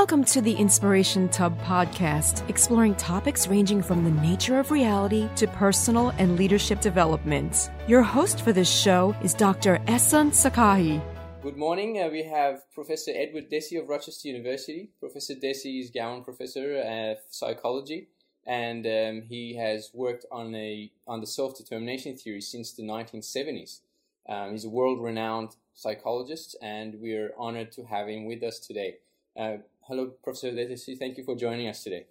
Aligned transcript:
Welcome 0.00 0.24
to 0.24 0.42
the 0.42 0.52
Inspiration 0.52 1.26
Tub 1.30 1.58
podcast, 1.62 2.46
exploring 2.50 2.96
topics 2.96 3.48
ranging 3.48 3.82
from 3.82 4.04
the 4.04 4.10
nature 4.10 4.60
of 4.60 4.70
reality 4.70 5.26
to 5.36 5.46
personal 5.46 6.10
and 6.18 6.36
leadership 6.36 6.82
development. 6.82 7.70
Your 7.88 8.02
host 8.02 8.42
for 8.42 8.52
this 8.52 8.70
show 8.70 9.16
is 9.22 9.32
Dr. 9.32 9.78
Ehsan 9.86 10.32
Sakahi. 10.32 11.02
Good 11.42 11.56
morning. 11.56 11.98
Uh, 11.98 12.08
we 12.08 12.22
have 12.24 12.70
Professor 12.74 13.10
Edward 13.14 13.50
Deci 13.50 13.80
of 13.80 13.88
Rochester 13.88 14.28
University. 14.28 14.90
Professor 15.00 15.34
Deci 15.34 15.80
is 15.80 15.90
Gowen 15.90 16.22
Professor 16.22 16.76
of 16.76 17.16
Psychology, 17.30 18.08
and 18.46 18.84
um, 18.86 19.22
he 19.26 19.56
has 19.56 19.90
worked 19.94 20.26
on 20.30 20.54
a 20.54 20.92
on 21.06 21.22
the 21.22 21.26
self 21.26 21.56
determination 21.56 22.18
theory 22.18 22.42
since 22.42 22.70
the 22.74 22.82
1970s. 22.82 23.80
Um, 24.28 24.50
he's 24.52 24.66
a 24.66 24.68
world 24.68 25.02
renowned 25.02 25.56
psychologist, 25.72 26.54
and 26.60 27.00
we 27.00 27.14
are 27.14 27.32
honored 27.38 27.72
to 27.72 27.84
have 27.84 28.08
him 28.08 28.26
with 28.26 28.42
us 28.42 28.58
today. 28.58 28.96
Uh, 29.38 29.58
hello, 29.88 30.12
Professor 30.22 30.52
Deci. 30.52 30.98
Thank 30.98 31.16
you 31.16 31.24
for 31.24 31.36
joining 31.36 31.68
us 31.68 31.82
today. 31.82 32.06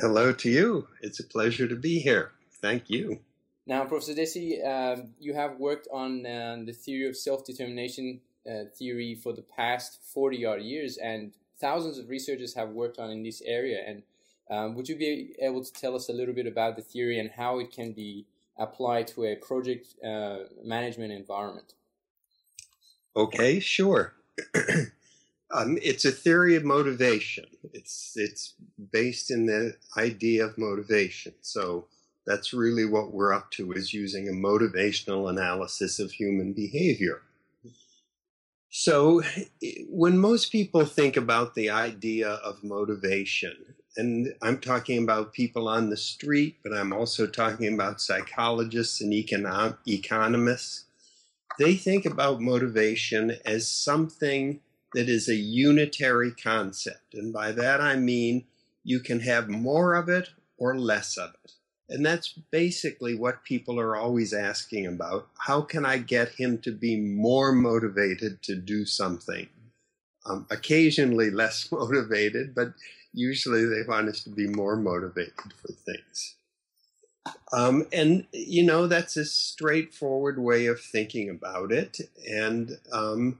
Hello 0.00 0.32
to 0.32 0.50
you. 0.50 0.88
It's 1.00 1.20
a 1.20 1.24
pleasure 1.24 1.66
to 1.66 1.74
be 1.76 1.98
here. 1.98 2.32
Thank 2.60 2.90
you. 2.90 3.20
Now, 3.66 3.84
Professor 3.84 4.14
Deci, 4.14 4.64
um, 4.64 5.14
you 5.18 5.34
have 5.34 5.58
worked 5.58 5.88
on 5.92 6.24
uh, 6.26 6.58
the 6.64 6.72
theory 6.72 7.08
of 7.08 7.16
self-determination 7.16 8.20
uh, 8.48 8.64
theory 8.76 9.14
for 9.14 9.32
the 9.32 9.42
past 9.42 10.00
40 10.12 10.44
odd 10.44 10.62
years, 10.62 10.98
and 10.98 11.32
thousands 11.60 11.98
of 11.98 12.08
researchers 12.08 12.54
have 12.54 12.70
worked 12.70 12.98
on 12.98 13.10
in 13.10 13.22
this 13.22 13.42
area. 13.44 13.80
And 13.86 14.02
um, 14.50 14.74
would 14.76 14.88
you 14.88 14.96
be 14.96 15.34
able 15.40 15.64
to 15.64 15.72
tell 15.72 15.96
us 15.96 16.08
a 16.08 16.12
little 16.12 16.34
bit 16.34 16.46
about 16.46 16.76
the 16.76 16.82
theory 16.82 17.18
and 17.18 17.30
how 17.30 17.58
it 17.58 17.72
can 17.72 17.92
be 17.92 18.26
applied 18.58 19.06
to 19.08 19.24
a 19.24 19.36
project 19.36 19.94
uh, 20.04 20.44
management 20.62 21.12
environment? 21.12 21.72
Okay, 23.16 23.60
sure. 23.60 24.14
Um, 25.52 25.78
it's 25.80 26.04
a 26.04 26.10
theory 26.10 26.56
of 26.56 26.64
motivation. 26.64 27.46
It's 27.72 28.12
it's 28.16 28.54
based 28.92 29.30
in 29.30 29.46
the 29.46 29.76
idea 29.96 30.44
of 30.44 30.58
motivation. 30.58 31.34
So 31.40 31.86
that's 32.26 32.52
really 32.52 32.84
what 32.84 33.12
we're 33.12 33.32
up 33.32 33.50
to 33.52 33.72
is 33.72 33.94
using 33.94 34.28
a 34.28 34.32
motivational 34.32 35.30
analysis 35.30 36.00
of 36.00 36.10
human 36.10 36.52
behavior. 36.52 37.22
So 38.68 39.22
when 39.88 40.18
most 40.18 40.52
people 40.52 40.84
think 40.84 41.16
about 41.16 41.54
the 41.54 41.70
idea 41.70 42.28
of 42.28 42.62
motivation, 42.62 43.54
and 43.96 44.34
I'm 44.42 44.58
talking 44.58 45.02
about 45.02 45.32
people 45.32 45.68
on 45.68 45.88
the 45.88 45.96
street, 45.96 46.56
but 46.62 46.74
I'm 46.76 46.92
also 46.92 47.26
talking 47.26 47.72
about 47.72 48.02
psychologists 48.02 49.00
and 49.00 49.12
econom- 49.12 49.78
economists, 49.86 50.84
they 51.58 51.74
think 51.74 52.04
about 52.04 52.42
motivation 52.42 53.38
as 53.46 53.70
something 53.70 54.60
that 54.96 55.10
is 55.10 55.28
a 55.28 55.34
unitary 55.34 56.32
concept. 56.32 57.12
And 57.12 57.30
by 57.30 57.52
that 57.52 57.82
I 57.82 57.96
mean 57.96 58.46
you 58.82 58.98
can 58.98 59.20
have 59.20 59.46
more 59.46 59.94
of 59.94 60.08
it 60.08 60.30
or 60.56 60.78
less 60.78 61.18
of 61.18 61.34
it. 61.44 61.52
And 61.90 62.04
that's 62.04 62.32
basically 62.50 63.14
what 63.14 63.44
people 63.44 63.78
are 63.78 63.94
always 63.94 64.32
asking 64.32 64.86
about. 64.86 65.28
How 65.38 65.60
can 65.60 65.84
I 65.84 65.98
get 65.98 66.30
him 66.30 66.56
to 66.62 66.72
be 66.72 66.96
more 66.96 67.52
motivated 67.52 68.42
to 68.44 68.56
do 68.56 68.86
something? 68.86 69.48
Um, 70.24 70.46
occasionally 70.50 71.30
less 71.30 71.70
motivated, 71.72 72.54
but 72.54 72.72
usually 73.12 73.66
they 73.66 73.86
want 73.86 74.08
us 74.08 74.24
to 74.24 74.30
be 74.30 74.46
more 74.46 74.76
motivated 74.76 75.52
for 75.60 75.72
things. 75.72 76.36
Um, 77.52 77.86
and, 77.92 78.26
you 78.32 78.64
know, 78.64 78.86
that's 78.86 79.18
a 79.18 79.26
straightforward 79.26 80.38
way 80.38 80.66
of 80.66 80.80
thinking 80.80 81.28
about 81.28 81.70
it. 81.70 82.00
And 82.26 82.78
um, 82.92 83.38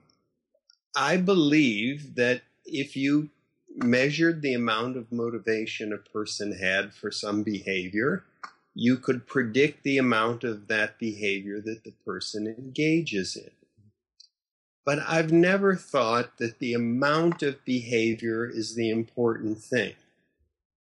I 0.97 1.19
believe 1.19 2.15
that 2.15 2.41
if 2.65 2.97
you 2.97 3.29
measured 3.77 4.41
the 4.41 4.55
amount 4.55 4.97
of 4.97 5.13
motivation 5.13 5.93
a 5.93 5.99
person 5.99 6.53
had 6.53 6.95
for 6.95 7.11
some 7.11 7.43
behavior, 7.43 8.25
you 8.75 8.97
could 8.97 9.27
predict 9.27 9.83
the 9.83 9.99
amount 9.99 10.43
of 10.43 10.69
that 10.69 10.99
behavior 10.99 11.61
that 11.61 11.85
the 11.85 11.93
person 12.05 12.47
engages 12.47 13.37
in. 13.37 13.51
But 14.87 15.01
I've 15.07 15.33
never 15.33 15.77
thought 15.77 16.39
that 16.39 16.61
the 16.61 16.73
amount 16.73 17.43
of 17.43 17.63
behavior 17.67 18.47
is 18.47 18.75
the 18.75 18.89
important 18.89 19.59
thing. 19.59 19.95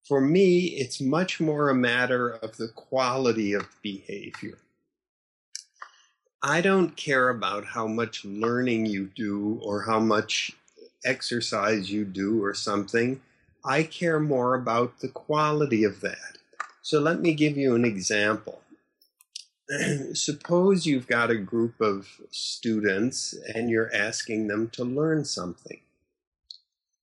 For 0.05 0.19
me, 0.19 0.65
it's 0.77 0.99
much 0.99 1.39
more 1.39 1.69
a 1.69 1.75
matter 1.75 2.31
of 2.31 2.57
the 2.57 2.67
quality 2.67 3.53
of 3.53 3.69
behavior. 3.81 4.57
I 6.43 6.61
don't 6.61 6.95
care 6.97 7.29
about 7.29 7.65
how 7.65 7.85
much 7.85 8.25
learning 8.25 8.87
you 8.87 9.11
do 9.15 9.59
or 9.61 9.83
how 9.83 9.99
much 9.99 10.53
exercise 11.05 11.91
you 11.91 12.03
do 12.03 12.43
or 12.43 12.55
something. 12.55 13.21
I 13.63 13.83
care 13.83 14.19
more 14.19 14.55
about 14.55 15.01
the 15.01 15.07
quality 15.07 15.83
of 15.83 16.01
that. 16.01 16.39
So 16.81 16.99
let 16.99 17.21
me 17.21 17.35
give 17.35 17.57
you 17.57 17.75
an 17.75 17.85
example. 17.85 18.61
Suppose 20.13 20.87
you've 20.87 21.05
got 21.05 21.29
a 21.29 21.35
group 21.35 21.79
of 21.79 22.07
students 22.31 23.35
and 23.53 23.69
you're 23.69 23.93
asking 23.93 24.47
them 24.47 24.67
to 24.69 24.83
learn 24.83 25.25
something. 25.25 25.81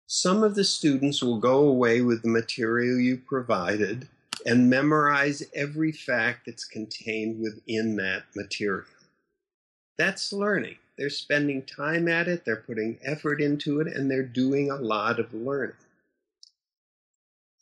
Some 0.09 0.43
of 0.43 0.57
the 0.57 0.65
students 0.65 1.23
will 1.23 1.39
go 1.39 1.61
away 1.61 2.01
with 2.01 2.23
the 2.23 2.29
material 2.29 2.99
you 2.99 3.19
provided 3.19 4.09
and 4.45 4.69
memorize 4.69 5.45
every 5.55 5.93
fact 5.93 6.47
that's 6.47 6.65
contained 6.65 7.41
within 7.41 7.95
that 7.97 8.25
material. 8.35 8.98
That's 9.99 10.33
learning. 10.33 10.77
They're 10.97 11.11
spending 11.11 11.63
time 11.63 12.09
at 12.09 12.29
it, 12.29 12.45
they're 12.45 12.57
putting 12.57 12.99
effort 13.03 13.41
into 13.41 13.81
it, 13.81 13.89
and 13.89 14.11
they're 14.11 14.23
doing 14.23 14.71
a 14.71 14.77
lot 14.77 15.21
of 15.21 15.35
learning. 15.35 15.77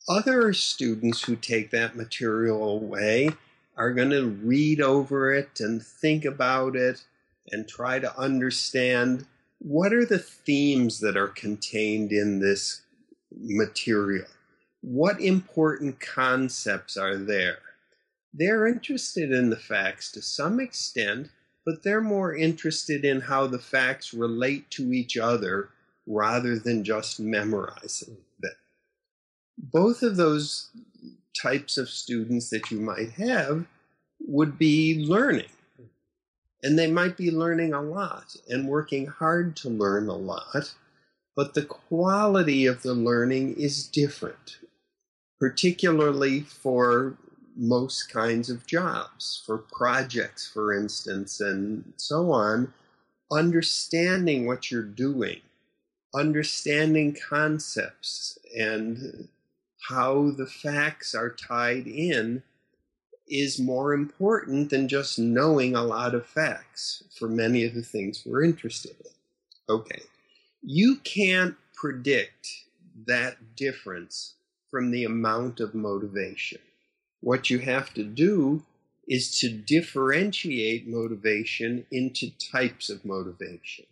Other 0.09 0.53
students 0.53 1.25
who 1.25 1.37
take 1.37 1.71
that 1.71 1.97
material 1.97 2.71
away 2.71 3.31
are 3.77 3.93
going 3.93 4.11
to 4.11 4.29
read 4.29 4.81
over 4.81 5.35
it 5.35 5.61
and 5.61 5.83
think 5.83 6.25
about 6.25 6.77
it 6.77 7.05
and 7.51 7.69
try 7.69 7.99
to 7.99 8.19
understand 8.19 9.27
what 9.59 9.93
are 9.93 10.05
the 10.05 10.19
themes 10.19 11.01
that 11.01 11.17
are 11.17 11.29
contained 11.29 12.13
in 12.13 12.39
this 12.41 12.83
material? 13.33 14.27
What 14.81 15.21
important 15.21 15.99
concepts 15.99 16.97
are 16.97 17.17
there? 17.17 17.59
They're 18.33 18.67
interested 18.67 19.33
in 19.33 19.51
the 19.51 19.57
facts 19.57 20.13
to 20.13 20.23
some 20.23 20.61
extent, 20.61 21.31
but 21.67 21.83
they're 21.83 22.01
more 22.01 22.35
interested 22.35 23.05
in 23.05 23.21
how 23.21 23.49
the 23.49 23.59
facts 23.59 24.15
relate 24.15 24.71
to 24.71 24.93
each 24.93 25.19
other 25.19 25.69
rather 26.07 26.57
than 26.59 26.85
just 26.85 27.19
memorizing 27.19 28.17
them. 28.39 28.53
Both 29.59 30.05
of 30.05 30.17
those 30.17 30.71
types 31.37 31.77
of 31.77 31.89
students 31.89 32.51
that 32.51 32.71
you 32.71 32.79
might 32.79 33.11
have 33.11 33.67
would 34.21 34.57
be 34.57 35.05
learning. 35.05 35.49
And 36.63 36.79
they 36.79 36.91
might 36.91 37.17
be 37.17 37.31
learning 37.31 37.75
a 37.75 37.83
lot 37.83 38.37
and 38.49 38.69
working 38.69 39.07
hard 39.07 39.57
to 39.57 39.69
learn 39.69 40.09
a 40.09 40.17
lot, 40.17 40.73
but 41.35 41.55
the 41.55 41.65
quality 41.65 42.67
of 42.67 42.83
the 42.83 42.95
learning 42.95 43.57
is 43.57 43.87
different, 43.87 44.59
particularly 45.41 46.41
for 46.41 47.17
most 47.57 48.13
kinds 48.13 48.51
of 48.51 48.67
jobs, 48.67 49.43
for 49.47 49.59
projects, 49.59 50.47
for 50.47 50.75
instance, 50.75 51.41
and 51.41 51.93
so 51.97 52.31
on, 52.31 52.73
understanding 53.33 54.47
what 54.47 54.71
you're 54.71 54.83
doing, 54.83 55.41
understanding 56.15 57.17
concepts, 57.29 58.39
and 58.57 59.29
how 59.89 60.31
the 60.31 60.47
facts 60.47 61.15
are 61.15 61.31
tied 61.31 61.87
in 61.87 62.43
is 63.29 63.59
more 63.59 63.93
important 63.93 64.71
than 64.71 64.89
just 64.89 65.19
knowing 65.19 65.75
a 65.75 65.83
lot 65.83 66.15
of 66.15 66.27
facts 66.27 67.03
for 67.19 67.29
many 67.29 67.65
of 67.65 67.75
the 67.75 67.83
things 67.83 68.23
we're 68.25 68.45
interested 68.45 68.95
in. 69.05 69.75
Okay. 69.75 70.03
You 70.63 70.97
can't 71.05 71.57
predict 71.75 72.49
that 73.07 73.57
difference 73.57 74.35
from 74.71 74.91
the 74.91 75.05
amount 75.05 75.61
of 75.61 75.75
motivation. 75.75 76.61
What 77.27 77.51
you 77.51 77.59
have 77.59 77.93
to 77.95 78.05
do 78.05 78.63
is 79.09 79.41
to 79.41 79.49
differentiate 79.49 80.87
motivation 80.87 81.85
into 81.91 82.31
types 82.39 82.89
of 82.89 83.05
motivation. 83.05 83.87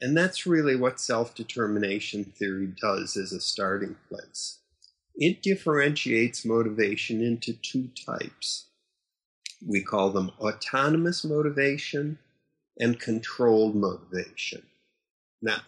And 0.00 0.16
that's 0.16 0.46
really 0.46 0.74
what 0.74 0.98
self 0.98 1.34
determination 1.34 2.24
theory 2.24 2.72
does 2.80 3.14
as 3.14 3.30
a 3.30 3.40
starting 3.40 3.96
place. 4.08 4.60
It 5.14 5.42
differentiates 5.42 6.46
motivation 6.46 7.22
into 7.22 7.52
two 7.52 7.90
types. 8.06 8.68
We 9.62 9.82
call 9.82 10.08
them 10.08 10.32
autonomous 10.40 11.24
motivation 11.24 12.20
and 12.78 12.98
controlled 12.98 13.74
motivation. 13.74 14.62
Now, 15.42 15.60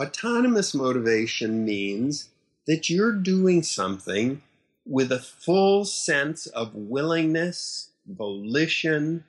autonomous 0.00 0.72
motivation 0.72 1.66
means 1.66 2.30
that 2.66 2.88
you're 2.88 3.12
doing 3.12 3.62
something 3.62 4.40
with 4.84 5.12
a 5.12 5.18
full 5.18 5.84
sense 5.84 6.46
of 6.46 6.74
willingness, 6.74 7.90
volition, 8.06 9.24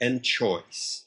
and 0.00 0.22
choice. 0.22 1.04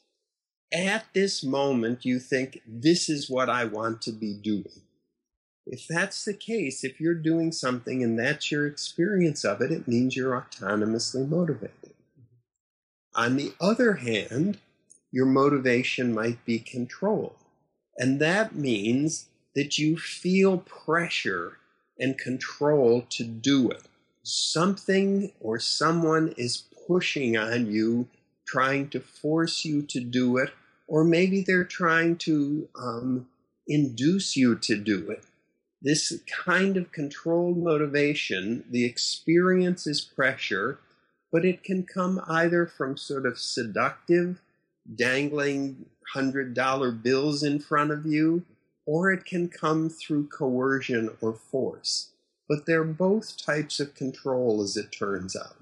At 0.72 1.06
this 1.14 1.42
moment, 1.42 2.04
you 2.04 2.18
think, 2.18 2.60
this 2.66 3.08
is 3.08 3.30
what 3.30 3.48
I 3.48 3.64
want 3.64 4.02
to 4.02 4.12
be 4.12 4.34
doing. 4.34 4.82
If 5.66 5.86
that's 5.86 6.24
the 6.24 6.34
case, 6.34 6.82
if 6.82 7.00
you're 7.00 7.14
doing 7.14 7.52
something 7.52 8.02
and 8.02 8.18
that's 8.18 8.50
your 8.50 8.66
experience 8.66 9.44
of 9.44 9.60
it, 9.60 9.70
it 9.70 9.86
means 9.86 10.16
you're 10.16 10.40
autonomously 10.40 11.28
motivated. 11.28 11.94
On 13.14 13.36
the 13.36 13.52
other 13.60 13.94
hand, 13.94 14.58
your 15.10 15.26
motivation 15.26 16.14
might 16.14 16.44
be 16.44 16.58
control. 16.58 17.36
And 17.96 18.20
that 18.20 18.54
means 18.54 19.26
that 19.54 19.78
you 19.78 19.98
feel 19.98 20.58
pressure 20.58 21.58
and 21.98 22.18
control 22.18 23.04
to 23.10 23.24
do 23.24 23.70
it. 23.70 23.82
Something 24.22 25.32
or 25.40 25.58
someone 25.58 26.34
is 26.36 26.64
pushing 26.86 27.36
on 27.36 27.70
you, 27.70 28.08
trying 28.46 28.88
to 28.90 29.00
force 29.00 29.64
you 29.64 29.82
to 29.82 30.00
do 30.00 30.36
it, 30.38 30.50
or 30.86 31.04
maybe 31.04 31.42
they're 31.42 31.64
trying 31.64 32.16
to 32.16 32.68
um, 32.76 33.28
induce 33.66 34.36
you 34.36 34.56
to 34.56 34.76
do 34.76 35.10
it. 35.10 35.24
This 35.80 36.12
kind 36.44 36.76
of 36.76 36.90
controlled 36.90 37.58
motivation, 37.58 38.64
the 38.68 38.84
experience 38.84 39.86
is 39.86 40.00
pressure, 40.00 40.80
but 41.30 41.44
it 41.44 41.62
can 41.62 41.84
come 41.84 42.20
either 42.26 42.66
from 42.66 42.96
sort 42.96 43.26
of 43.26 43.38
seductive, 43.38 44.40
dangling 44.92 45.86
$100 46.16 47.02
bills 47.02 47.42
in 47.42 47.60
front 47.60 47.90
of 47.90 48.06
you, 48.06 48.44
or 48.88 49.12
it 49.12 49.24
can 49.24 49.48
come 49.48 49.90
through 49.90 50.26
coercion 50.28 51.10
or 51.20 51.34
force. 51.34 52.10
But 52.48 52.64
they're 52.64 52.84
both 52.84 53.36
types 53.36 53.78
of 53.80 53.94
control, 53.94 54.62
as 54.62 54.76
it 54.76 54.90
turns 54.90 55.36
out. 55.36 55.56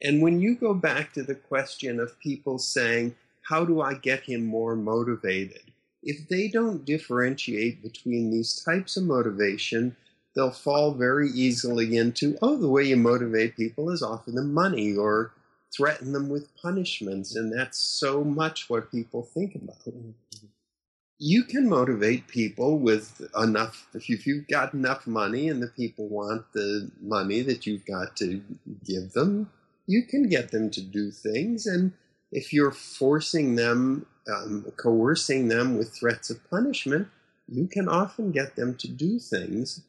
And 0.00 0.22
when 0.22 0.40
you 0.40 0.54
go 0.54 0.72
back 0.72 1.12
to 1.14 1.24
the 1.24 1.34
question 1.34 1.98
of 1.98 2.20
people 2.20 2.58
saying, 2.58 3.16
How 3.48 3.64
do 3.64 3.80
I 3.80 3.94
get 3.94 4.22
him 4.22 4.46
more 4.46 4.76
motivated? 4.76 5.70
if 6.02 6.28
they 6.28 6.48
don't 6.48 6.84
differentiate 6.84 7.82
between 7.82 8.30
these 8.30 8.62
types 8.64 8.96
of 8.96 9.04
motivation, 9.04 9.96
they'll 10.34 10.50
fall 10.50 10.92
very 10.92 11.28
easily 11.30 11.96
into, 11.96 12.38
oh, 12.40 12.56
the 12.56 12.68
way 12.68 12.84
you 12.84 12.96
motivate 12.96 13.56
people 13.56 13.90
is 13.90 14.02
offer 14.02 14.30
them 14.30 14.54
money 14.54 14.96
or 14.96 15.32
threaten 15.74 16.12
them 16.12 16.28
with 16.28 16.54
punishments. 16.56 17.36
And 17.36 17.52
that's 17.52 17.78
so 17.78 18.24
much 18.24 18.70
what 18.70 18.90
people 18.90 19.22
think 19.22 19.54
about. 19.54 19.76
You 21.22 21.44
can 21.44 21.68
motivate 21.68 22.28
people 22.28 22.78
with 22.78 23.20
enough, 23.38 23.86
if 23.92 24.26
you've 24.26 24.48
got 24.48 24.72
enough 24.72 25.06
money 25.06 25.50
and 25.50 25.62
the 25.62 25.68
people 25.68 26.08
want 26.08 26.50
the 26.54 26.90
money 27.02 27.42
that 27.42 27.66
you've 27.66 27.84
got 27.84 28.16
to 28.16 28.42
give 28.86 29.12
them, 29.12 29.50
you 29.86 30.04
can 30.04 30.28
get 30.28 30.50
them 30.50 30.70
to 30.70 30.80
do 30.80 31.10
things. 31.10 31.66
And 31.66 31.92
if 32.32 32.54
you're 32.54 32.72
forcing 32.72 33.56
them 33.56 34.06
um, 34.32 34.72
coercing 34.76 35.48
them 35.48 35.76
with 35.76 35.94
threats 35.94 36.30
of 36.30 36.48
punishment, 36.48 37.08
you 37.48 37.66
can 37.66 37.88
often 37.88 38.32
get 38.32 38.56
them 38.56 38.76
to 38.76 38.88
do 38.88 39.18
things. 39.18 39.82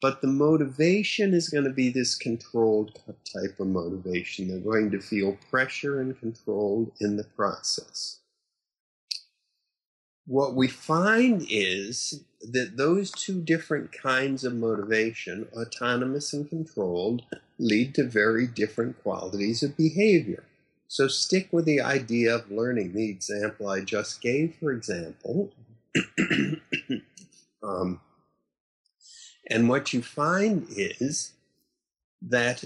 But 0.00 0.22
the 0.22 0.28
motivation 0.28 1.34
is 1.34 1.50
going 1.50 1.64
to 1.64 1.70
be 1.70 1.90
this 1.90 2.16
controlled 2.16 2.98
type 3.06 3.60
of 3.60 3.66
motivation. 3.68 4.48
They're 4.48 4.58
going 4.58 4.90
to 4.92 5.00
feel 5.00 5.38
pressure 5.50 6.00
and 6.00 6.18
controlled 6.18 6.92
in 7.00 7.16
the 7.16 7.24
process. 7.24 8.21
What 10.26 10.54
we 10.54 10.68
find 10.68 11.44
is 11.50 12.22
that 12.40 12.76
those 12.76 13.10
two 13.10 13.40
different 13.40 13.92
kinds 13.92 14.44
of 14.44 14.54
motivation, 14.54 15.48
autonomous 15.52 16.32
and 16.32 16.48
controlled, 16.48 17.22
lead 17.58 17.94
to 17.96 18.04
very 18.04 18.46
different 18.46 19.02
qualities 19.02 19.62
of 19.62 19.76
behavior. 19.76 20.44
So 20.88 21.08
stick 21.08 21.48
with 21.52 21.64
the 21.64 21.80
idea 21.80 22.34
of 22.34 22.50
learning. 22.50 22.92
The 22.92 23.08
example 23.08 23.68
I 23.68 23.80
just 23.80 24.20
gave, 24.20 24.56
for 24.60 24.72
example. 24.72 25.50
um, 27.62 28.00
and 29.48 29.68
what 29.68 29.92
you 29.92 30.02
find 30.02 30.66
is 30.70 31.32
that 32.20 32.64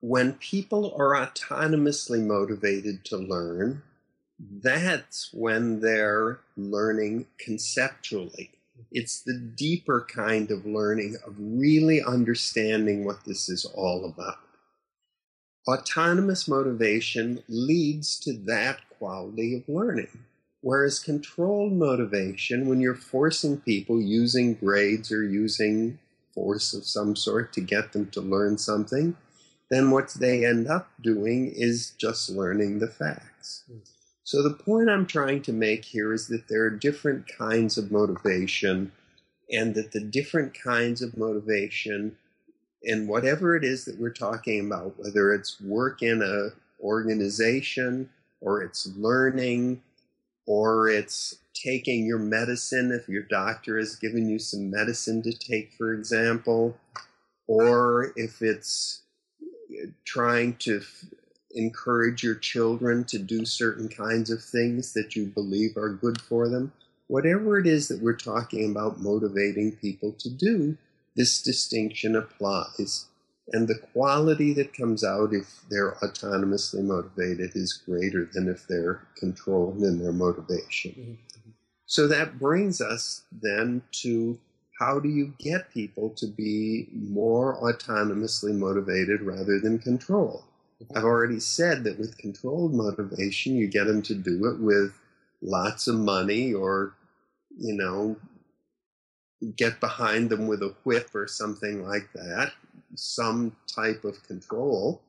when 0.00 0.34
people 0.34 0.94
are 0.96 1.14
autonomously 1.14 2.24
motivated 2.24 3.04
to 3.06 3.16
learn, 3.16 3.82
that's 4.38 5.30
when 5.32 5.80
they're 5.80 6.40
learning 6.56 7.26
conceptually. 7.38 8.50
It's 8.92 9.20
the 9.20 9.34
deeper 9.36 10.06
kind 10.08 10.50
of 10.50 10.64
learning 10.64 11.16
of 11.26 11.34
really 11.38 12.02
understanding 12.02 13.04
what 13.04 13.24
this 13.24 13.48
is 13.48 13.64
all 13.64 14.04
about. 14.04 14.38
Autonomous 15.68 16.48
motivation 16.48 17.42
leads 17.48 18.18
to 18.20 18.32
that 18.46 18.80
quality 18.98 19.56
of 19.56 19.68
learning. 19.68 20.24
Whereas 20.60 20.98
controlled 20.98 21.72
motivation, 21.72 22.68
when 22.68 22.80
you're 22.80 22.94
forcing 22.94 23.60
people 23.60 24.00
using 24.00 24.54
grades 24.54 25.12
or 25.12 25.22
using 25.22 25.98
force 26.34 26.74
of 26.74 26.84
some 26.84 27.14
sort 27.16 27.52
to 27.52 27.60
get 27.60 27.92
them 27.92 28.10
to 28.10 28.20
learn 28.20 28.58
something, 28.58 29.16
then 29.70 29.90
what 29.90 30.14
they 30.14 30.46
end 30.46 30.66
up 30.68 30.88
doing 31.02 31.52
is 31.54 31.90
just 31.98 32.30
learning 32.30 32.78
the 32.78 32.88
facts. 32.88 33.64
Hmm. 33.70 33.78
So 34.28 34.42
the 34.42 34.52
point 34.52 34.90
I'm 34.90 35.06
trying 35.06 35.40
to 35.44 35.54
make 35.54 35.86
here 35.86 36.12
is 36.12 36.26
that 36.28 36.48
there 36.48 36.64
are 36.64 36.70
different 36.70 37.26
kinds 37.28 37.78
of 37.78 37.90
motivation 37.90 38.92
and 39.50 39.74
that 39.74 39.92
the 39.92 40.02
different 40.02 40.52
kinds 40.52 41.00
of 41.00 41.16
motivation 41.16 42.14
and 42.84 43.08
whatever 43.08 43.56
it 43.56 43.64
is 43.64 43.86
that 43.86 43.98
we're 43.98 44.10
talking 44.12 44.66
about, 44.66 44.98
whether 44.98 45.32
it's 45.32 45.58
work 45.62 46.02
in 46.02 46.20
a 46.20 46.50
organization 46.84 48.10
or 48.42 48.60
it's 48.60 48.86
learning 48.98 49.80
or 50.44 50.90
it's 50.90 51.36
taking 51.54 52.04
your 52.04 52.18
medicine 52.18 52.92
if 52.92 53.08
your 53.08 53.22
doctor 53.22 53.78
has 53.78 53.96
given 53.96 54.28
you 54.28 54.38
some 54.38 54.70
medicine 54.70 55.22
to 55.22 55.32
take, 55.32 55.72
for 55.72 55.94
example, 55.94 56.76
or 57.46 58.12
if 58.14 58.42
it's 58.42 59.00
trying 60.04 60.54
to 60.56 60.82
encourage 61.52 62.22
your 62.22 62.34
children 62.34 63.04
to 63.04 63.18
do 63.18 63.44
certain 63.44 63.88
kinds 63.88 64.30
of 64.30 64.42
things 64.42 64.92
that 64.92 65.16
you 65.16 65.26
believe 65.26 65.76
are 65.76 65.88
good 65.88 66.20
for 66.20 66.48
them. 66.48 66.72
Whatever 67.06 67.58
it 67.58 67.66
is 67.66 67.88
that 67.88 68.02
we're 68.02 68.16
talking 68.16 68.70
about 68.70 69.00
motivating 69.00 69.72
people 69.72 70.12
to 70.18 70.28
do, 70.28 70.76
this 71.16 71.42
distinction 71.42 72.14
applies. 72.14 73.06
And 73.50 73.66
the 73.66 73.78
quality 73.92 74.52
that 74.54 74.74
comes 74.74 75.02
out 75.02 75.32
if 75.32 75.62
they're 75.70 75.96
autonomously 76.02 76.82
motivated 76.82 77.52
is 77.54 77.72
greater 77.72 78.28
than 78.30 78.46
if 78.48 78.66
they're 78.66 79.06
controlled 79.16 79.82
in 79.82 79.98
their 79.98 80.12
motivation. 80.12 80.92
Mm-hmm. 80.92 81.50
So 81.86 82.06
that 82.08 82.38
brings 82.38 82.82
us 82.82 83.22
then 83.32 83.82
to 84.02 84.38
how 84.78 85.00
do 85.00 85.08
you 85.08 85.32
get 85.38 85.72
people 85.72 86.10
to 86.10 86.26
be 86.26 86.86
more 86.92 87.58
autonomously 87.62 88.54
motivated 88.54 89.22
rather 89.22 89.58
than 89.58 89.78
controlled? 89.78 90.44
I've 90.94 91.04
already 91.04 91.40
said 91.40 91.84
that 91.84 91.98
with 91.98 92.18
controlled 92.18 92.74
motivation, 92.74 93.56
you 93.56 93.66
get 93.66 93.84
them 93.84 94.02
to 94.02 94.14
do 94.14 94.46
it 94.46 94.60
with 94.60 94.92
lots 95.42 95.88
of 95.88 95.96
money 95.96 96.52
or, 96.52 96.94
you 97.56 97.74
know, 97.74 98.16
get 99.56 99.80
behind 99.80 100.30
them 100.30 100.46
with 100.46 100.62
a 100.62 100.74
whip 100.84 101.10
or 101.14 101.26
something 101.26 101.84
like 101.86 102.12
that, 102.14 102.52
some 102.94 103.56
type 103.72 104.04
of 104.04 104.22
control. 104.24 105.00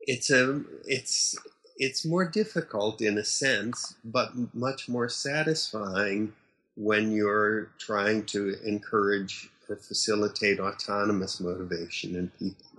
It's 0.00 0.30
a 0.30 0.62
it's 0.86 1.36
it's 1.76 2.04
more 2.04 2.28
difficult 2.28 3.00
in 3.00 3.18
a 3.18 3.24
sense, 3.24 3.94
but 4.04 4.32
much 4.54 4.88
more 4.88 5.08
satisfying 5.08 6.32
when 6.76 7.12
you're 7.12 7.70
trying 7.78 8.24
to 8.26 8.56
encourage 8.64 9.50
or 9.68 9.76
facilitate 9.76 10.60
autonomous 10.60 11.40
motivation 11.40 12.16
in 12.16 12.28
people. 12.38 12.71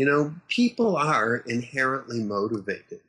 You 0.00 0.06
know, 0.06 0.34
people 0.48 0.96
are 0.96 1.36
inherently 1.46 2.20
motivated. 2.20 3.00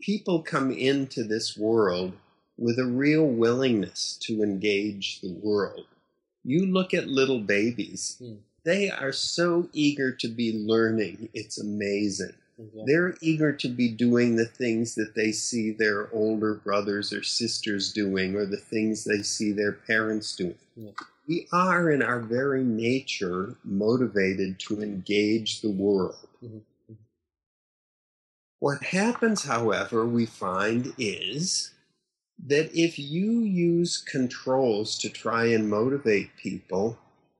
People 0.00 0.42
come 0.42 0.70
into 0.70 1.24
this 1.24 1.58
world 1.58 2.12
with 2.56 2.78
a 2.78 2.84
real 2.84 3.26
willingness 3.26 4.16
to 4.26 4.44
engage 4.44 5.20
the 5.22 5.32
world. 5.32 5.86
You 6.44 6.66
look 6.66 6.94
at 6.94 7.08
little 7.08 7.40
babies, 7.40 8.16
mm. 8.22 8.38
they 8.62 8.88
are 8.88 9.10
so 9.10 9.70
eager 9.72 10.12
to 10.12 10.28
be 10.28 10.52
learning, 10.52 11.30
it's 11.34 11.58
amazing. 11.58 12.34
Exactly. 12.60 12.84
They're 12.86 13.16
eager 13.20 13.52
to 13.52 13.68
be 13.68 13.88
doing 13.88 14.36
the 14.36 14.46
things 14.46 14.94
that 14.94 15.16
they 15.16 15.32
see 15.32 15.72
their 15.72 16.08
older 16.12 16.54
brothers 16.54 17.12
or 17.12 17.24
sisters 17.24 17.92
doing, 17.92 18.36
or 18.36 18.46
the 18.46 18.56
things 18.56 19.02
they 19.02 19.22
see 19.22 19.50
their 19.50 19.72
parents 19.72 20.36
doing. 20.36 20.54
Yeah. 20.76 20.92
We 21.28 21.46
are, 21.52 21.90
in 21.90 22.02
our 22.02 22.20
very 22.20 22.64
nature, 22.64 23.56
motivated 23.62 24.58
to 24.60 24.82
engage 24.82 25.60
the 25.60 25.70
world. 25.70 26.28
Mm-hmm. 26.44 26.94
What 28.58 28.82
happens, 28.82 29.44
however, 29.44 30.04
we 30.04 30.26
find 30.26 30.92
is 30.98 31.72
that 32.46 32.70
if 32.74 32.98
you 32.98 33.40
use 33.40 33.98
controls 33.98 34.98
to 34.98 35.08
try 35.08 35.46
and 35.46 35.68
motivate 35.68 36.36
people, 36.36 36.98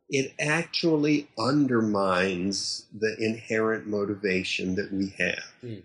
it 0.08 0.32
actually 0.38 1.28
undermines 1.38 2.86
the 2.92 3.16
inherent 3.18 3.86
motivation 3.86 4.74
that 4.74 4.92
we 4.92 5.14
have. 5.18 5.44
Mm. 5.64 5.82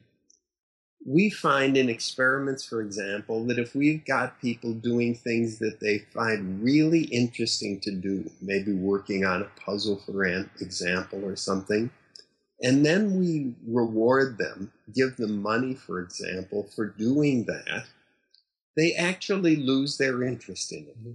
We 1.05 1.29
find 1.29 1.77
in 1.77 1.87
experiments, 1.87 2.65
for 2.65 2.81
example, 2.81 3.45
that 3.45 3.59
if 3.59 3.75
we've 3.75 4.03
got 4.05 4.41
people 4.41 4.73
doing 4.73 5.13
things 5.13 5.59
that 5.59 5.79
they 5.79 5.99
find 5.99 6.63
really 6.63 7.03
interesting 7.03 7.79
to 7.81 7.91
do, 7.91 8.29
maybe 8.41 8.73
working 8.73 9.23
on 9.23 9.43
a 9.43 9.61
puzzle, 9.63 10.01
for 10.03 10.23
an 10.23 10.49
example, 10.59 11.23
or 11.23 11.35
something, 11.35 11.91
and 12.61 12.83
then 12.83 13.19
we 13.19 13.53
reward 13.67 14.39
them, 14.39 14.71
give 14.95 15.17
them 15.17 15.43
money, 15.43 15.75
for 15.75 15.99
example, 15.99 16.67
for 16.75 16.87
doing 16.87 17.43
that, 17.45 17.85
they 18.75 18.93
actually 18.93 19.57
lose 19.57 19.97
their 19.97 20.23
interest 20.23 20.71
in 20.71 20.79
it. 20.79 20.99
Mm-hmm. 20.99 21.11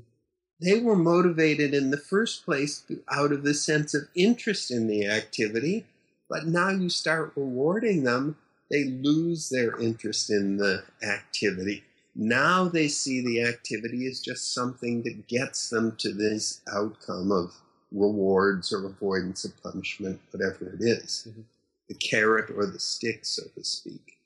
They 0.62 0.80
were 0.80 0.97
motivated 0.97 1.75
in 1.75 1.90
the 1.90 1.97
first 1.97 2.44
place 2.44 2.85
out 3.11 3.32
of 3.32 3.42
the 3.42 3.54
sense 3.54 3.94
of 3.94 4.02
interest 4.14 4.70
in 4.70 4.87
the 4.87 5.09
activity, 5.09 5.87
but 6.28 6.47
now 6.47 6.68
you 6.68 6.90
start 6.90 7.32
rewarding 7.35 8.04
them 8.04 8.37
they 8.70 8.84
lose 8.84 9.48
their 9.48 9.78
interest 9.80 10.30
in 10.30 10.56
the 10.56 10.84
activity. 11.02 11.84
Now 12.14 12.68
they 12.68 12.88
see 12.88 13.20
the 13.20 13.42
activity 13.42 14.06
as 14.06 14.20
just 14.20 14.54
something 14.54 15.02
that 15.02 15.26
gets 15.28 15.70
them 15.70 15.96
to 15.98 16.12
this 16.12 16.60
outcome 16.72 17.32
of 17.32 17.52
rewards 17.92 18.72
or 18.72 18.86
avoidance 18.86 19.44
of 19.44 19.60
punishment, 19.62 20.20
whatever 20.30 20.74
it 20.74 20.80
is. 20.80 21.26
Mm-hmm. 21.28 21.42
the 21.88 21.94
carrot 21.96 22.50
or 22.56 22.66
the 22.66 22.78
stick, 22.78 23.24
so 23.24 23.42
to 23.56 23.64
speak. 23.64 24.18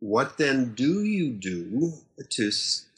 What 0.00 0.36
then 0.36 0.74
do 0.74 1.02
you 1.02 1.32
do 1.32 1.94
to 2.28 2.50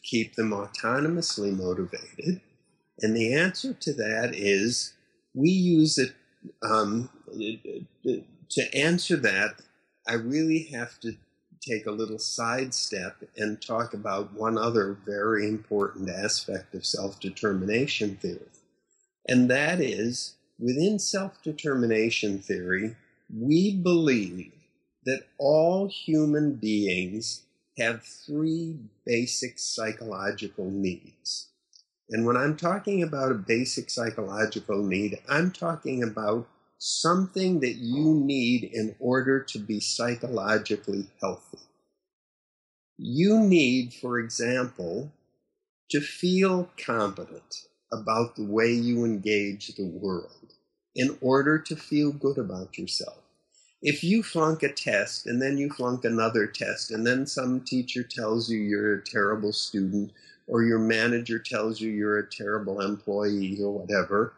keep 0.02 0.34
them 0.34 0.50
autonomously 0.50 1.56
motivated? 1.56 2.40
And 3.00 3.16
the 3.16 3.32
answer 3.34 3.72
to 3.72 3.92
that 3.94 4.34
is 4.34 4.92
we 5.34 5.50
use 5.50 5.98
it 5.98 6.12
um, 6.62 7.08
to 8.50 8.74
answer 8.74 9.16
that, 9.16 9.60
I 10.06 10.14
really 10.14 10.64
have 10.72 10.98
to 11.00 11.16
take 11.60 11.86
a 11.86 11.92
little 11.92 12.18
sidestep 12.18 13.22
and 13.36 13.60
talk 13.60 13.92
about 13.92 14.32
one 14.32 14.56
other 14.56 14.96
very 15.04 15.46
important 15.46 16.08
aspect 16.08 16.74
of 16.74 16.86
self 16.86 17.20
determination 17.20 18.16
theory. 18.16 18.48
And 19.28 19.50
that 19.50 19.80
is 19.80 20.34
within 20.58 20.98
self 20.98 21.42
determination 21.42 22.38
theory, 22.38 22.96
we 23.34 23.76
believe 23.76 24.52
that 25.04 25.22
all 25.38 25.88
human 25.88 26.54
beings 26.54 27.42
have 27.78 28.02
three 28.02 28.76
basic 29.06 29.58
psychological 29.58 30.70
needs. 30.70 31.48
And 32.10 32.26
when 32.26 32.36
I'm 32.36 32.56
talking 32.56 33.02
about 33.02 33.30
a 33.30 33.36
basic 33.36 33.88
psychological 33.88 34.82
need, 34.82 35.20
I'm 35.28 35.52
talking 35.52 36.02
about 36.02 36.48
something 36.82 37.60
that 37.60 37.74
you 37.74 38.14
need 38.14 38.64
in 38.64 38.96
order 38.98 39.38
to 39.38 39.58
be 39.58 39.78
psychologically 39.78 41.06
healthy. 41.20 41.58
You 42.96 43.40
need, 43.40 43.92
for 43.92 44.18
example, 44.18 45.12
to 45.90 46.00
feel 46.00 46.70
competent 46.82 47.66
about 47.92 48.34
the 48.34 48.44
way 48.44 48.72
you 48.72 49.04
engage 49.04 49.76
the 49.76 49.84
world 49.84 50.54
in 50.94 51.18
order 51.20 51.58
to 51.58 51.76
feel 51.76 52.12
good 52.12 52.38
about 52.38 52.78
yourself. 52.78 53.18
If 53.82 54.02
you 54.02 54.22
flunk 54.22 54.62
a 54.62 54.72
test 54.72 55.26
and 55.26 55.40
then 55.40 55.58
you 55.58 55.68
flunk 55.68 56.06
another 56.06 56.46
test 56.46 56.90
and 56.90 57.06
then 57.06 57.26
some 57.26 57.60
teacher 57.60 58.02
tells 58.02 58.48
you 58.48 58.58
you're 58.58 58.94
a 58.94 59.04
terrible 59.04 59.52
student 59.52 60.12
or 60.46 60.62
your 60.62 60.78
manager 60.78 61.38
tells 61.38 61.78
you 61.78 61.90
you're 61.90 62.18
a 62.18 62.30
terrible 62.30 62.80
employee 62.80 63.58
or 63.62 63.80
whatever, 63.80 64.32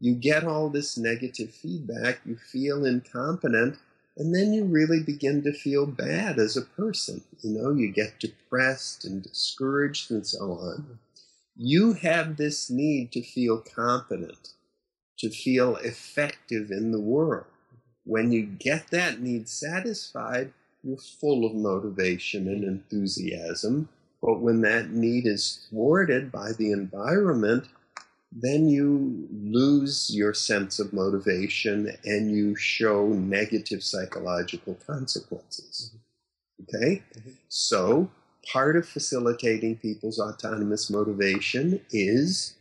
you 0.00 0.14
get 0.14 0.44
all 0.44 0.68
this 0.68 0.96
negative 0.98 1.50
feedback, 1.50 2.20
you 2.24 2.36
feel 2.36 2.84
incompetent, 2.84 3.78
and 4.16 4.34
then 4.34 4.52
you 4.52 4.64
really 4.64 5.02
begin 5.02 5.42
to 5.42 5.52
feel 5.52 5.86
bad 5.86 6.38
as 6.38 6.56
a 6.56 6.62
person. 6.62 7.22
You 7.42 7.50
know, 7.50 7.72
you 7.72 7.90
get 7.90 8.20
depressed 8.20 9.04
and 9.04 9.22
discouraged 9.22 10.10
and 10.10 10.26
so 10.26 10.52
on. 10.52 10.98
You 11.56 11.94
have 11.94 12.36
this 12.36 12.70
need 12.70 13.12
to 13.12 13.22
feel 13.22 13.58
competent, 13.58 14.50
to 15.18 15.30
feel 15.30 15.76
effective 15.76 16.70
in 16.70 16.92
the 16.92 17.00
world. 17.00 17.46
When 18.04 18.32
you 18.32 18.44
get 18.44 18.88
that 18.90 19.20
need 19.20 19.48
satisfied, 19.48 20.52
you're 20.82 20.98
full 20.98 21.46
of 21.46 21.54
motivation 21.54 22.46
and 22.48 22.62
enthusiasm. 22.62 23.88
But 24.20 24.40
when 24.40 24.60
that 24.62 24.90
need 24.90 25.26
is 25.26 25.66
thwarted 25.70 26.30
by 26.30 26.52
the 26.52 26.70
environment, 26.72 27.66
then 28.34 28.68
you 28.68 29.28
lose 29.30 30.10
your 30.12 30.34
sense 30.34 30.80
of 30.80 30.92
motivation 30.92 31.96
and 32.04 32.32
you 32.32 32.56
show 32.56 33.06
negative 33.06 33.82
psychological 33.82 34.74
consequences. 34.86 35.94
Okay? 36.62 37.02
So, 37.48 38.10
part 38.52 38.76
of 38.76 38.88
facilitating 38.88 39.76
people's 39.76 40.18
autonomous 40.18 40.90
motivation 40.90 41.80
is 41.90 42.54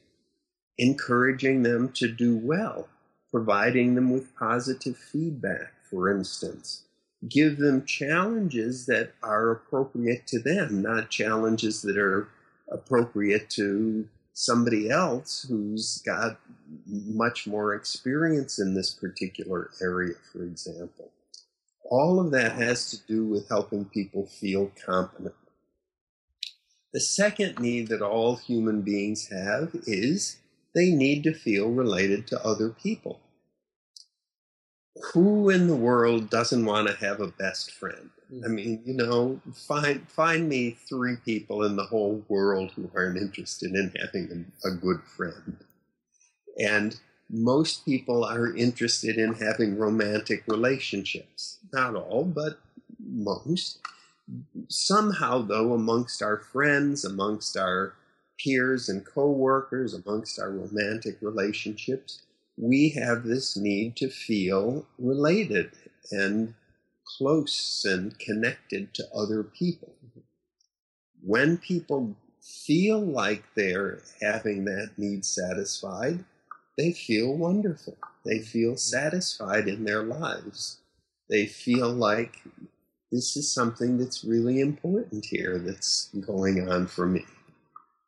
encouraging 0.78 1.64
them 1.64 1.90
to 1.94 2.08
do 2.08 2.38
well, 2.38 2.88
providing 3.32 3.96
them 3.96 4.12
with 4.12 4.36
positive 4.36 4.98
feedback, 4.98 5.74
for 5.90 6.10
instance. 6.10 6.84
Give 7.28 7.58
them 7.58 7.86
challenges 7.86 8.86
that 8.88 9.14
are 9.24 9.50
appropriate 9.50 10.28
to 10.28 10.40
them, 10.40 10.84
not 10.84 11.10
challenges 11.10 11.82
that 11.82 11.98
are 11.98 12.28
appropriate 12.70 13.50
to 13.52 14.08
somebody 14.34 14.90
else 14.90 15.46
who's 15.48 16.02
got 16.06 16.40
much 16.88 17.48
more 17.48 17.74
experience 17.74 18.60
in 18.60 18.74
this 18.74 18.92
particular 18.94 19.70
area, 19.82 20.16
for 20.32 20.44
example. 20.44 21.12
All 21.90 22.20
of 22.20 22.32
that 22.32 22.54
has 22.54 22.90
to 22.92 22.98
do 23.08 23.26
with 23.26 23.50
helping 23.50 23.86
people 23.86 24.26
feel 24.26 24.72
competent. 24.86 25.36
The 26.94 27.00
second 27.00 27.60
need 27.60 27.88
that 27.88 28.02
all 28.02 28.36
human 28.36 28.82
beings 28.82 29.30
have 29.30 29.72
is 29.86 30.38
they 30.74 30.92
need 30.92 31.24
to 31.24 31.34
feel 31.34 31.70
related 31.70 32.28
to 32.28 32.46
other 32.46 32.70
people. 32.70 33.20
Who 35.14 35.50
in 35.50 35.68
the 35.68 35.76
world 35.76 36.30
doesn't 36.30 36.66
want 36.66 36.88
to 36.88 36.96
have 36.96 37.20
a 37.20 37.28
best 37.28 37.72
friend? 37.72 38.10
I 38.44 38.48
mean, 38.48 38.82
you 38.86 38.94
know, 38.94 39.42
find 39.54 40.08
find 40.10 40.48
me 40.48 40.78
three 40.88 41.18
people 41.18 41.64
in 41.64 41.76
the 41.76 41.84
whole 41.84 42.24
world 42.28 42.72
who 42.76 42.90
aren't 42.96 43.18
interested 43.18 43.72
in 43.72 43.94
having 44.00 44.48
a, 44.64 44.70
a 44.70 44.72
good 44.72 45.02
friend. 45.04 45.58
And 46.58 47.00
most 47.30 47.86
people 47.86 48.24
are 48.24 48.56
interested 48.56 49.18
in 49.18 49.34
having 49.34 49.78
romantic 49.78 50.44
relationships. 50.48 51.58
Not 51.72 51.96
all, 51.96 52.24
but 52.24 52.60
most. 53.00 53.80
Somehow, 54.70 55.42
though, 55.42 55.74
amongst 55.74 56.22
our 56.22 56.38
friends, 56.38 57.04
amongst 57.04 57.58
our 57.58 57.94
peers 58.40 58.90
and 58.90 59.06
co-workers, 59.06 59.94
amongst 59.94 60.40
our 60.40 60.52
romantic 60.52 61.18
relationships, 61.22 62.22
we 62.58 62.90
have 62.90 63.24
this 63.24 63.58
need 63.58 63.96
to 63.98 64.10
feel 64.10 64.86
related 64.98 65.72
and 66.12 66.54
close 67.06 67.86
and 67.86 68.18
connected 68.20 68.94
to 68.94 69.04
other 69.14 69.44
people. 69.44 69.94
When 71.22 71.58
people 71.58 72.16
feel 72.42 73.00
like 73.00 73.44
they're 73.56 74.02
having 74.22 74.66
that 74.66 74.92
need 74.98 75.26
satisfied, 75.26 76.26
they 76.78 76.92
feel 76.92 77.36
wonderful. 77.36 77.98
They 78.26 78.40
feel 78.40 78.78
satisfied 78.78 79.68
in 79.68 79.84
their 79.84 80.04
lives. 80.04 80.80
They 81.30 81.46
feel 81.46 81.90
like 81.90 82.42
this 83.12 83.38
is 83.38 83.54
something 83.54 83.98
that's 83.98 84.24
really 84.24 84.60
important 84.60 85.26
here 85.26 85.60
that's 85.60 86.10
going 86.26 86.68
on 86.68 86.88
for 86.88 87.06
me. 87.06 87.26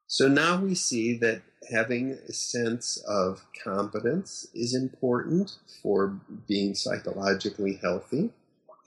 So 0.08 0.28
now 0.28 0.60
we 0.62 0.76
see 0.76 1.18
that 1.18 1.42
having 1.72 2.12
a 2.12 2.34
sense 2.34 2.98
of 3.08 3.46
competence 3.64 4.48
is 4.54 4.76
important 4.76 5.58
for 5.82 6.20
being 6.48 6.76
psychologically 6.76 7.80
healthy 7.82 8.32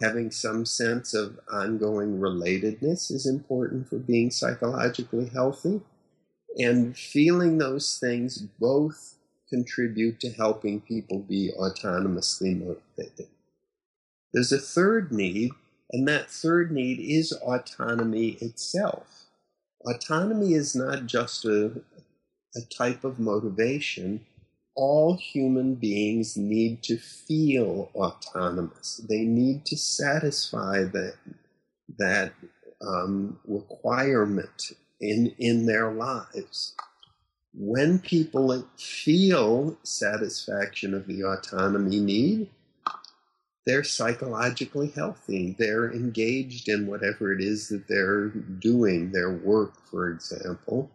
having 0.01 0.31
some 0.31 0.65
sense 0.65 1.15
of 1.15 1.41
ongoing 1.53 2.19
relatedness 2.19 3.11
is 3.11 3.27
important 3.27 3.89
for 3.89 3.99
being 3.99 4.31
psychologically 4.31 5.29
healthy. 5.29 5.81
And 6.57 6.97
feeling 6.97 7.59
those 7.59 7.99
things 7.99 8.39
both 8.39 9.15
contribute 9.49 10.21
to 10.21 10.31
helping 10.31 10.81
people 10.81 11.21
be 11.21 11.53
autonomously 11.59 12.59
motivated. 12.59 13.29
There's 14.33 14.53
a 14.53 14.59
third 14.59 15.13
need, 15.13 15.53
and 15.91 16.07
that 16.09 16.31
third 16.31 16.71
need 16.71 17.01
is 17.01 17.33
autonomy 17.33 18.31
itself. 18.41 19.27
Autonomy 19.87 20.55
is 20.55 20.75
not 20.75 21.07
just 21.07 21.45
a, 21.45 21.81
a 22.55 22.61
type 22.71 23.05
of 23.05 23.19
motivation, 23.19 24.27
all 24.79 25.17
human 25.17 25.75
beings 25.75 26.37
need 26.37 26.85
to 26.85 26.97
feel 26.97 27.91
autonomous. 27.97 29.01
They 29.09 29.23
need 29.23 29.67
to 29.67 29.77
satisfy 29.77 30.85
that 30.85 31.15
that 31.99 32.33
um, 32.81 33.41
requirement 33.45 34.73
in 35.01 35.35
in 35.39 35.67
their 35.67 35.91
lives. 35.91 36.77
When 37.53 37.99
people 37.99 38.65
feel 38.77 39.77
satisfaction 39.83 40.95
of 40.95 41.09
the 41.09 41.25
autonomy 41.25 41.99
need, 41.99 42.49
they're 43.67 43.83
psychologically 43.83 44.93
healthy. 44.95 45.57
They're 45.59 45.93
engaged 45.93 46.69
in 46.69 46.87
whatever 46.87 47.33
it 47.33 47.41
is 47.41 47.69
that 47.71 47.89
they're 47.89 48.29
doing, 48.29 49.11
their 49.11 49.33
work, 49.33 49.73
for 49.91 50.09
example. 50.09 50.89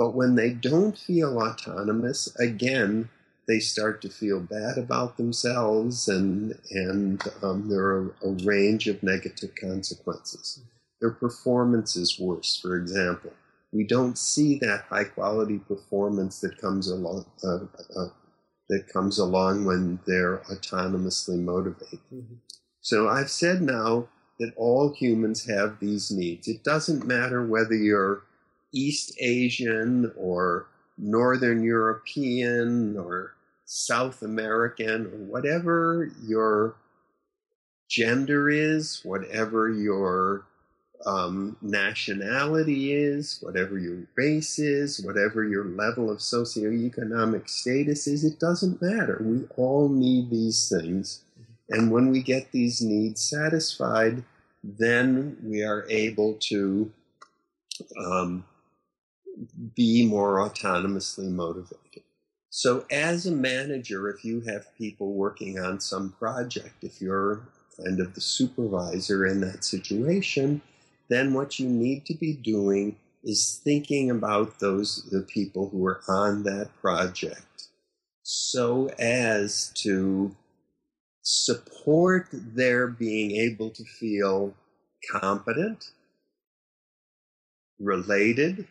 But 0.00 0.14
when 0.14 0.34
they 0.34 0.54
don't 0.54 0.96
feel 0.96 1.38
autonomous, 1.38 2.34
again, 2.36 3.10
they 3.46 3.60
start 3.60 4.00
to 4.00 4.08
feel 4.08 4.40
bad 4.40 4.78
about 4.78 5.18
themselves, 5.18 6.08
and 6.08 6.58
and 6.70 7.22
um, 7.42 7.68
there 7.68 7.84
are 7.84 8.14
a 8.24 8.30
range 8.42 8.86
of 8.86 9.02
negative 9.02 9.54
consequences. 9.56 10.62
Their 11.02 11.10
performance 11.10 11.96
is 11.96 12.18
worse, 12.18 12.58
for 12.58 12.78
example. 12.78 13.34
We 13.72 13.84
don't 13.84 14.16
see 14.16 14.58
that 14.60 14.84
high 14.88 15.04
quality 15.04 15.58
performance 15.58 16.40
that 16.40 16.56
comes 16.56 16.88
along 16.88 17.26
uh, 17.44 17.66
uh, 17.94 18.08
that 18.70 18.88
comes 18.90 19.18
along 19.18 19.66
when 19.66 20.00
they're 20.06 20.38
autonomously 20.50 21.38
motivated. 21.38 22.00
Mm-hmm. 22.10 22.36
So 22.80 23.10
I've 23.10 23.30
said 23.30 23.60
now 23.60 24.08
that 24.38 24.54
all 24.56 24.94
humans 24.94 25.44
have 25.44 25.78
these 25.78 26.10
needs. 26.10 26.48
It 26.48 26.64
doesn't 26.64 27.06
matter 27.06 27.44
whether 27.44 27.74
you're 27.74 28.22
East 28.72 29.16
Asian 29.20 30.12
or 30.16 30.66
Northern 30.98 31.62
European 31.62 32.96
or 32.96 33.34
South 33.64 34.22
American 34.22 35.06
or 35.06 35.24
whatever 35.30 36.10
your 36.22 36.76
gender 37.88 38.48
is, 38.48 39.00
whatever 39.04 39.68
your 39.68 40.44
um, 41.06 41.56
nationality 41.62 42.92
is, 42.92 43.38
whatever 43.40 43.78
your 43.78 43.98
race 44.16 44.58
is, 44.58 45.00
whatever 45.00 45.44
your 45.44 45.64
level 45.64 46.10
of 46.10 46.18
socioeconomic 46.18 47.48
status 47.48 48.06
is, 48.06 48.24
it 48.24 48.38
doesn't 48.38 48.82
matter. 48.82 49.20
We 49.24 49.46
all 49.56 49.88
need 49.88 50.30
these 50.30 50.68
things. 50.68 51.22
And 51.70 51.90
when 51.90 52.10
we 52.10 52.22
get 52.22 52.52
these 52.52 52.82
needs 52.82 53.22
satisfied, 53.22 54.24
then 54.62 55.36
we 55.42 55.62
are 55.62 55.86
able 55.88 56.34
to 56.34 56.92
um, 57.98 58.44
be 59.74 60.06
more 60.06 60.38
autonomously 60.38 61.30
motivated. 61.30 62.02
So, 62.50 62.84
as 62.90 63.26
a 63.26 63.32
manager, 63.32 64.08
if 64.08 64.24
you 64.24 64.40
have 64.42 64.74
people 64.76 65.12
working 65.14 65.58
on 65.58 65.80
some 65.80 66.12
project, 66.18 66.82
if 66.82 67.00
you're 67.00 67.42
kind 67.82 68.00
of 68.00 68.14
the 68.14 68.20
supervisor 68.20 69.24
in 69.26 69.40
that 69.42 69.64
situation, 69.64 70.60
then 71.08 71.32
what 71.32 71.58
you 71.58 71.68
need 71.68 72.06
to 72.06 72.14
be 72.14 72.34
doing 72.34 72.96
is 73.22 73.60
thinking 73.62 74.10
about 74.10 74.58
those 74.58 75.08
the 75.10 75.22
people 75.22 75.68
who 75.68 75.86
are 75.86 76.00
on 76.08 76.42
that 76.42 76.70
project 76.80 77.68
so 78.32 78.88
as 78.98 79.72
to 79.74 80.36
support 81.22 82.28
their 82.32 82.86
being 82.86 83.32
able 83.32 83.70
to 83.70 83.84
feel 83.84 84.54
competent, 85.10 85.90
related, 87.80 88.68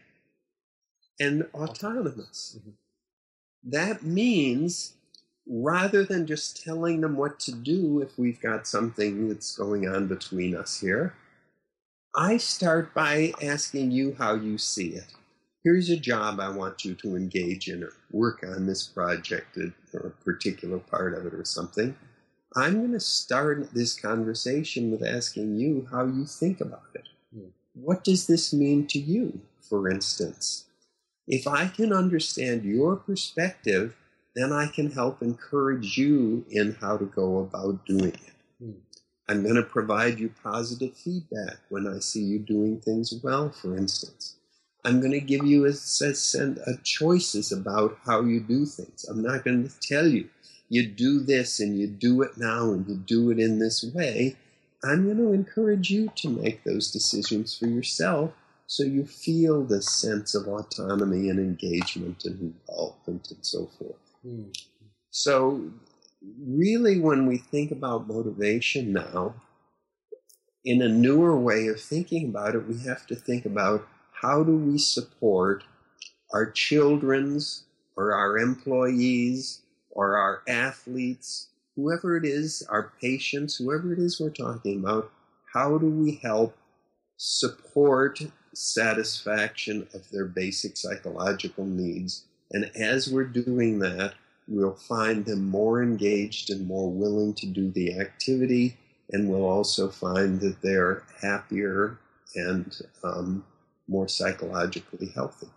and 1.20 1.48
autonomous. 1.54 2.58
Mm-hmm. 2.60 2.70
That 3.64 4.04
means 4.04 4.94
rather 5.48 6.04
than 6.04 6.28
just 6.28 6.64
telling 6.64 7.02
them 7.02 7.16
what 7.16 7.40
to 7.40 7.52
do 7.52 8.02
if 8.02 8.18
we've 8.18 8.42
got 8.42 8.68
something 8.68 9.28
that's 9.28 9.56
going 9.56 9.88
on 9.88 10.08
between 10.08 10.56
us 10.56 10.80
here, 10.80 11.16
I 12.16 12.38
start 12.38 12.94
by 12.94 13.34
asking 13.42 13.92
you 13.92 14.16
how 14.18 14.36
you 14.36 14.58
see 14.58 14.90
it. 14.90 15.14
Here's 15.64 15.90
a 15.90 15.98
job 15.98 16.40
I 16.40 16.50
want 16.50 16.86
you 16.86 16.96
to 16.96 17.16
engage 17.16 17.68
in 17.68 17.84
or 17.84 17.94
work 18.12 18.44
on 18.48 18.66
this 18.66 18.88
project 18.88 19.58
or 19.94 20.00
a 20.00 20.24
particular 20.24 20.80
part 20.80 21.14
of 21.14 21.26
it 21.26 21.34
or 21.34 21.44
something. 21.44 21.96
I'm 22.56 22.80
going 22.80 22.94
to 22.94 23.00
start 23.00 23.74
this 23.74 24.00
conversation 24.00 24.90
with 24.90 25.04
asking 25.04 25.58
you 25.58 25.88
how 25.92 26.06
you 26.06 26.26
think 26.26 26.62
about 26.62 26.90
it. 26.96 27.08
Hmm. 27.34 27.50
What 27.74 28.04
does 28.04 28.26
this 28.26 28.54
mean 28.54 28.88
to 28.88 29.00
you, 29.00 29.42
for 29.62 29.90
instance? 29.90 30.66
If 31.30 31.46
I 31.46 31.68
can 31.68 31.94
understand 31.94 32.66
your 32.66 32.96
perspective, 32.96 33.96
then 34.36 34.52
I 34.52 34.66
can 34.66 34.92
help 34.92 35.22
encourage 35.22 35.96
you 35.96 36.44
in 36.50 36.76
how 36.82 36.98
to 36.98 37.06
go 37.06 37.38
about 37.38 37.86
doing 37.86 38.14
it. 38.14 38.34
Hmm. 38.60 38.72
I'm 39.30 39.44
going 39.44 39.56
to 39.56 39.62
provide 39.62 40.20
you 40.20 40.34
positive 40.44 40.98
feedback 40.98 41.58
when 41.70 41.86
I 41.86 42.00
see 42.00 42.24
you 42.24 42.40
doing 42.40 42.82
things 42.82 43.14
well, 43.24 43.52
for 43.52 43.78
instance. 43.78 44.38
I'm 44.84 45.02
going 45.02 45.12
to 45.12 45.20
give 45.20 45.46
you 45.46 45.68
a, 45.68 45.70
a, 45.70 46.72
a 46.72 46.78
choices 46.84 47.52
about 47.52 48.00
how 48.06 48.22
you 48.22 48.40
do 48.40 48.66
things. 48.66 49.06
I'm 49.08 49.22
not 49.22 49.44
going 49.44 49.70
to 49.70 49.80
tell 49.82 50.08
you, 50.08 50.30
you 50.68 50.88
do 50.88 51.20
this 51.20 51.60
and 51.60 51.78
you 51.78 51.86
do 51.86 52.24
it 52.24 52.38
now 52.38 52.72
and 52.72 52.88
you 52.88 52.96
do 52.96 53.30
it 53.30 53.38
in 53.38 53.60
this 53.60 53.84
way. 53.84 54.36
I'm 54.84 55.06
going 55.06 55.18
to 55.18 55.34
encourage 55.34 55.92
you 55.92 56.12
to 56.16 56.30
make 56.30 56.64
those 56.64 56.90
decisions 56.90 57.56
for 57.56 57.68
yourself 57.68 58.32
so 58.70 58.84
you 58.84 59.04
feel 59.04 59.64
this 59.64 59.90
sense 59.90 60.36
of 60.36 60.48
autonomy 60.48 61.30
and 61.30 61.40
engagement 61.40 62.24
and 62.24 62.40
involvement 62.40 63.32
and 63.32 63.44
so 63.44 63.66
forth. 63.66 63.98
Mm. 64.24 64.56
So 65.10 65.72
really, 66.40 67.00
when 67.00 67.26
we 67.26 67.38
think 67.38 67.72
about 67.72 68.08
motivation 68.08 68.94
now, 68.94 69.34
in 70.64 70.84
a 70.84 70.88
newer 70.88 71.36
way 71.36 71.66
of 71.66 71.82
thinking 71.82 72.30
about 72.30 72.54
it, 72.54 72.68
we 72.68 72.80
have 72.84 73.08
to 73.08 73.16
think 73.16 73.44
about 73.44 73.88
how 74.22 74.44
do 74.44 74.56
we 74.56 74.78
support 74.78 75.64
our 76.32 76.52
children's 76.52 77.64
or 77.96 78.14
our 78.14 78.38
employees 78.38 79.64
or 79.90 80.16
our 80.16 80.44
athletes, 80.48 81.48
whoever 81.76 82.16
it 82.18 82.24
is, 82.24 82.62
our 82.70 82.94
patients, 83.02 83.56
whoever 83.56 83.92
it 83.94 83.98
is 83.98 84.20
we're 84.20 84.30
talking 84.30 84.80
about, 84.80 85.12
how 85.54 85.80
do 85.80 85.88
we 85.88 86.20
help 86.22 86.56
support 87.18 88.22
satisfaction 88.60 89.88
of 89.94 90.10
their 90.12 90.26
basic 90.26 90.76
psychological 90.76 91.66
needs? 91.66 92.26
And 92.52 92.70
as 92.76 93.12
we're 93.12 93.24
doing 93.24 93.80
that, 93.80 94.16
we'll 94.48 94.74
find 94.74 95.26
them 95.26 95.48
more 95.48 95.82
engaged 95.82 96.50
and 96.50 96.68
more 96.68 96.92
willing 96.92 97.34
to 97.36 97.46
do 97.46 97.72
the 97.72 98.00
activity, 98.00 98.78
and 99.12 99.30
we'll 99.30 99.46
also 99.46 99.90
find 99.90 100.42
that 100.42 100.62
they're 100.62 101.04
happier 101.22 102.00
and 102.36 102.82
um, 103.04 103.46
more 103.88 104.08
psychologically 104.08 105.10
healthy. 105.16 105.48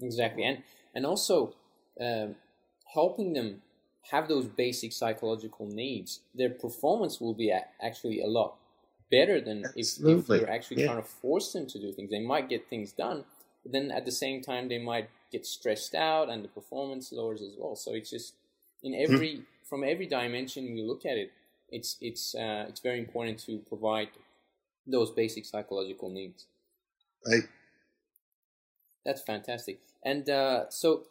Exactly, 0.00 0.44
and 0.44 0.62
and 0.94 1.06
also 1.06 1.54
uh, 2.00 2.26
helping 2.92 3.32
them 3.32 3.62
have 4.10 4.28
those 4.28 4.46
basic 4.46 4.92
psychological 4.92 5.66
needs. 5.66 6.20
Their 6.34 6.50
performance 6.50 7.20
will 7.20 7.34
be 7.34 7.52
actually 7.80 8.20
a 8.20 8.26
lot 8.26 8.56
better 9.10 9.40
than 9.40 9.64
if, 9.76 9.98
if, 10.00 10.28
you're 10.28 10.50
actually 10.50 10.80
yeah. 10.80 10.86
trying 10.86 11.02
to 11.02 11.08
force 11.08 11.52
them 11.52 11.66
to 11.66 11.78
do 11.78 11.92
things. 11.92 12.10
They 12.10 12.20
might 12.20 12.48
get 12.48 12.68
things 12.68 12.92
done, 12.92 13.24
but 13.62 13.72
then 13.72 13.90
at 13.90 14.04
the 14.04 14.12
same 14.12 14.42
time 14.42 14.68
they 14.68 14.78
might 14.78 15.08
get 15.30 15.46
stressed 15.46 15.94
out 15.94 16.28
and 16.28 16.44
the 16.44 16.48
performance 16.48 17.12
lowers 17.12 17.42
as 17.42 17.54
well. 17.58 17.76
So 17.76 17.92
it's 17.92 18.10
just 18.10 18.34
in 18.82 18.92
hmm. 18.92 19.00
every 19.02 19.36
mm. 19.36 19.42
from 19.64 19.84
every 19.84 20.06
dimension 20.06 20.74
we 20.74 20.82
look 20.82 21.06
at 21.06 21.16
it, 21.16 21.32
it's 21.70 21.96
it's 22.00 22.34
uh, 22.34 22.66
it's 22.68 22.80
very 22.80 22.98
important 22.98 23.38
to 23.46 23.58
provide 23.68 24.08
those 24.86 25.10
basic 25.10 25.44
psychological 25.46 26.10
needs. 26.10 26.46
Right. 27.26 27.44
That's 29.04 29.22
fantastic. 29.22 29.80
And 30.02 30.28
uh, 30.28 30.68
so, 30.70 31.04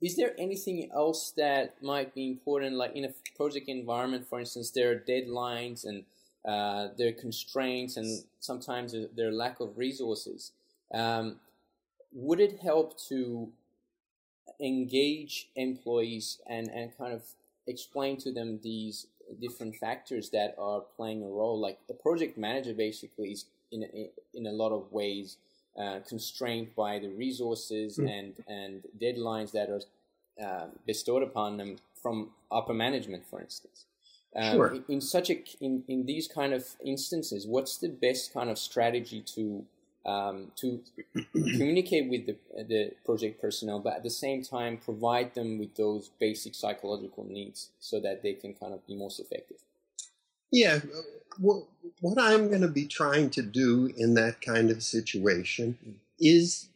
is 0.00 0.16
there 0.16 0.34
anything 0.38 0.90
else 0.92 1.32
that 1.36 1.82
might 1.82 2.14
be 2.14 2.26
important, 2.28 2.76
like 2.76 2.94
in 2.94 3.04
a 3.04 3.12
project 3.36 3.68
environment, 3.68 4.26
for 4.28 4.40
instance, 4.40 4.70
there 4.70 4.90
are 4.92 4.96
deadlines 4.96 5.84
and 5.84 6.04
uh, 6.46 6.88
there 6.96 7.08
are 7.08 7.12
constraints, 7.12 7.96
and 7.96 8.24
sometimes 8.40 8.94
their 9.16 9.32
lack 9.32 9.60
of 9.60 9.76
resources. 9.76 10.52
Um, 10.92 11.36
would 12.12 12.40
it 12.40 12.58
help 12.60 12.98
to 13.08 13.52
engage 14.60 15.48
employees 15.56 16.38
and, 16.46 16.68
and 16.68 16.96
kind 16.96 17.12
of 17.12 17.22
explain 17.66 18.16
to 18.18 18.32
them 18.32 18.60
these 18.62 19.06
different 19.40 19.76
factors 19.76 20.30
that 20.30 20.54
are 20.58 20.80
playing 20.96 21.22
a 21.22 21.26
role. 21.26 21.58
Like 21.58 21.78
a 21.88 21.94
project 21.94 22.36
manager 22.36 22.74
basically 22.74 23.32
is 23.32 23.46
in 23.70 23.84
a, 23.84 24.10
in 24.34 24.46
a 24.46 24.52
lot 24.52 24.72
of 24.72 24.90
ways 24.92 25.36
uh, 25.80 26.00
constrained 26.06 26.74
by 26.74 26.98
the 26.98 27.08
resources 27.08 27.98
mm. 27.98 28.10
and 28.10 28.34
and 28.48 28.82
deadlines 29.00 29.52
that 29.52 29.70
are 29.70 29.80
uh, 30.44 30.66
bestowed 30.86 31.22
upon 31.22 31.56
them 31.56 31.76
from 32.02 32.30
upper 32.50 32.74
management, 32.74 33.24
for 33.24 33.40
instance. 33.40 33.84
Um, 34.36 34.52
sure. 34.52 34.74
in, 34.74 34.84
in 34.88 35.00
such 35.00 35.28
a 35.30 35.42
in, 35.60 35.82
in 35.88 36.06
these 36.06 36.28
kind 36.28 36.52
of 36.52 36.64
instances, 36.84 37.46
what's 37.46 37.78
the 37.78 37.88
best 37.88 38.32
kind 38.32 38.48
of 38.48 38.58
strategy 38.58 39.22
to 39.34 39.64
um, 40.06 40.52
to 40.56 40.80
communicate 41.32 42.08
with 42.08 42.26
the, 42.26 42.36
the 42.64 42.92
project 43.04 43.40
personnel, 43.40 43.80
but 43.80 43.96
at 43.96 44.02
the 44.02 44.10
same 44.10 44.42
time 44.42 44.78
provide 44.78 45.34
them 45.34 45.58
with 45.58 45.74
those 45.76 46.10
basic 46.18 46.54
psychological 46.54 47.24
needs 47.24 47.70
so 47.80 48.00
that 48.00 48.22
they 48.22 48.34
can 48.34 48.54
kind 48.54 48.72
of 48.72 48.86
be 48.86 48.94
most 48.94 49.20
effective. 49.20 49.58
Yeah, 50.50 50.80
well, 51.38 51.68
what 52.00 52.18
I'm 52.18 52.48
going 52.48 52.62
to 52.62 52.68
be 52.68 52.86
trying 52.86 53.30
to 53.30 53.42
do 53.42 53.92
in 53.96 54.14
that 54.14 54.40
kind 54.40 54.70
of 54.70 54.82
situation 54.82 55.78
mm. 55.86 55.94
is 56.18 56.68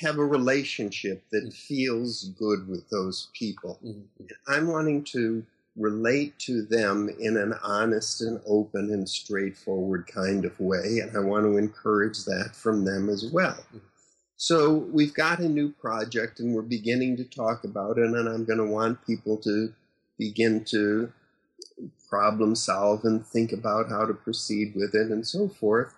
have 0.00 0.18
a 0.18 0.24
relationship 0.24 1.24
that 1.32 1.44
mm. 1.44 1.52
feels 1.52 2.24
good 2.38 2.68
with 2.68 2.88
those 2.90 3.28
people. 3.32 3.78
Mm-hmm. 3.84 4.26
I'm 4.46 4.68
wanting 4.68 5.02
to 5.04 5.44
relate 5.76 6.38
to 6.38 6.62
them 6.62 7.08
in 7.18 7.36
an 7.36 7.54
honest 7.62 8.20
and 8.20 8.40
open 8.46 8.92
and 8.92 9.08
straightforward 9.08 10.06
kind 10.06 10.44
of 10.44 10.58
way. 10.60 10.98
And 11.02 11.16
I 11.16 11.20
want 11.20 11.44
to 11.44 11.56
encourage 11.56 12.24
that 12.24 12.50
from 12.54 12.84
them 12.84 13.08
as 13.08 13.30
well. 13.32 13.58
So 14.36 14.70
we've 14.70 15.14
got 15.14 15.38
a 15.38 15.48
new 15.48 15.70
project 15.70 16.40
and 16.40 16.54
we're 16.54 16.62
beginning 16.62 17.16
to 17.16 17.24
talk 17.24 17.64
about 17.64 17.96
it. 17.96 18.04
And 18.04 18.28
I'm 18.28 18.44
going 18.44 18.58
to 18.58 18.66
want 18.66 19.06
people 19.06 19.36
to 19.38 19.72
begin 20.18 20.64
to 20.64 21.12
problem 22.08 22.54
solve 22.54 23.04
and 23.04 23.24
think 23.24 23.52
about 23.52 23.88
how 23.88 24.04
to 24.04 24.12
proceed 24.12 24.74
with 24.74 24.94
it 24.94 25.10
and 25.10 25.26
so 25.26 25.48
forth. 25.48 25.94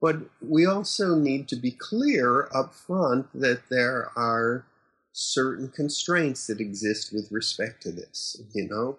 But 0.00 0.16
we 0.40 0.66
also 0.66 1.14
need 1.14 1.46
to 1.48 1.56
be 1.56 1.70
clear 1.70 2.48
up 2.54 2.74
front 2.74 3.28
that 3.32 3.68
there 3.70 4.10
are 4.16 4.66
certain 5.12 5.68
constraints 5.68 6.48
that 6.48 6.60
exist 6.60 7.12
with 7.12 7.30
respect 7.30 7.82
to 7.82 7.92
this. 7.92 8.42
You 8.52 8.68
know, 8.68 8.98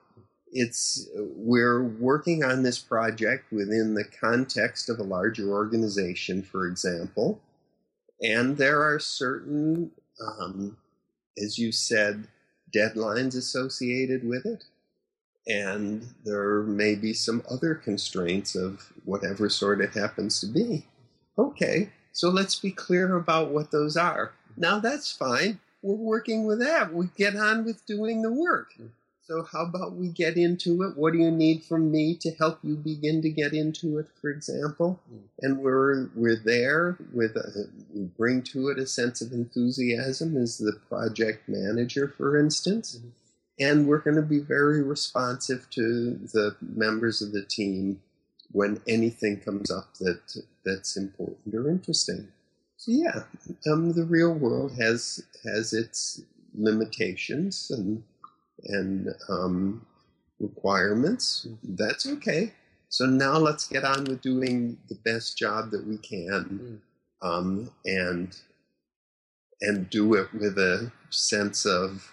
it's 0.55 1.09
we're 1.13 1.83
working 1.83 2.43
on 2.45 2.63
this 2.63 2.79
project 2.79 3.51
within 3.51 3.93
the 3.93 4.05
context 4.05 4.89
of 4.89 4.99
a 4.99 5.03
larger 5.03 5.49
organization, 5.49 6.41
for 6.41 6.65
example, 6.65 7.41
and 8.21 8.57
there 8.57 8.81
are 8.81 8.97
certain, 8.97 9.91
um, 10.25 10.77
as 11.37 11.59
you 11.59 11.73
said, 11.73 12.29
deadlines 12.73 13.35
associated 13.35 14.25
with 14.27 14.45
it. 14.45 14.63
And 15.47 16.07
there 16.23 16.63
may 16.63 16.95
be 16.95 17.13
some 17.13 17.43
other 17.51 17.75
constraints 17.75 18.55
of 18.55 18.93
whatever 19.03 19.49
sort 19.49 19.81
it 19.81 19.93
happens 19.93 20.39
to 20.39 20.47
be. 20.47 20.85
Okay, 21.37 21.89
so 22.13 22.29
let's 22.29 22.55
be 22.55 22.71
clear 22.71 23.17
about 23.17 23.51
what 23.51 23.71
those 23.71 23.97
are. 23.97 24.31
Now 24.55 24.79
that's 24.79 25.11
fine. 25.11 25.59
We're 25.81 25.95
working 25.95 26.45
with 26.45 26.59
that. 26.61 26.93
We 26.93 27.09
get 27.17 27.35
on 27.35 27.65
with 27.65 27.85
doing 27.85 28.21
the 28.21 28.31
work. 28.31 28.73
So 29.27 29.41
how 29.51 29.65
about 29.65 29.95
we 29.95 30.09
get 30.09 30.37
into 30.37 30.83
it? 30.83 30.95
What 30.95 31.13
do 31.13 31.19
you 31.19 31.31
need 31.31 31.63
from 31.63 31.91
me 31.91 32.15
to 32.17 32.29
help 32.35 32.59
you 32.61 32.75
begin 32.75 33.23
to 33.23 33.29
get 33.29 33.53
into 33.53 33.97
it, 33.97 34.07
for 34.21 34.29
example? 34.29 34.99
And 35.41 35.57
we're 35.59 36.09
we're 36.13 36.35
there 36.35 36.99
with 37.11 37.35
a, 37.35 37.67
we 37.91 38.03
bring 38.03 38.43
to 38.43 38.69
it 38.69 38.77
a 38.77 38.85
sense 38.85 39.21
of 39.21 39.31
enthusiasm 39.31 40.37
as 40.37 40.59
the 40.59 40.73
project 40.87 41.49
manager, 41.49 42.07
for 42.07 42.37
instance. 42.37 42.99
Mhm. 42.99 43.11
And 43.57 43.87
we're 43.87 43.99
going 43.99 44.17
to 44.17 44.21
be 44.21 44.39
very 44.39 44.83
responsive 44.83 45.69
to 45.71 46.19
the 46.33 46.55
members 46.61 47.21
of 47.21 47.31
the 47.31 47.43
team 47.43 48.01
when 48.51 48.81
anything 48.87 49.39
comes 49.39 49.71
up 49.71 49.95
that 50.01 50.43
that's 50.63 50.95
important 50.97 51.55
or 51.55 51.67
interesting. 51.67 52.27
So 52.77 52.91
yeah, 52.91 53.23
um, 53.71 53.93
the 53.93 54.05
real 54.05 54.33
world 54.33 54.73
has 54.73 55.23
has 55.43 55.73
its 55.73 56.21
limitations 56.53 57.71
and 57.71 58.03
and 58.65 59.09
um, 59.29 59.85
requirements. 60.39 61.47
That's 61.63 62.07
okay. 62.07 62.53
So 62.89 63.05
now 63.05 63.37
let's 63.37 63.67
get 63.67 63.83
on 63.83 64.05
with 64.05 64.21
doing 64.21 64.77
the 64.89 64.95
best 64.95 65.37
job 65.37 65.71
that 65.71 65.85
we 65.85 65.97
can, 65.97 66.81
um, 67.21 67.71
and 67.85 68.35
and 69.61 69.89
do 69.89 70.13
it 70.13 70.33
with 70.33 70.57
a 70.57 70.91
sense 71.09 71.65
of 71.65 72.11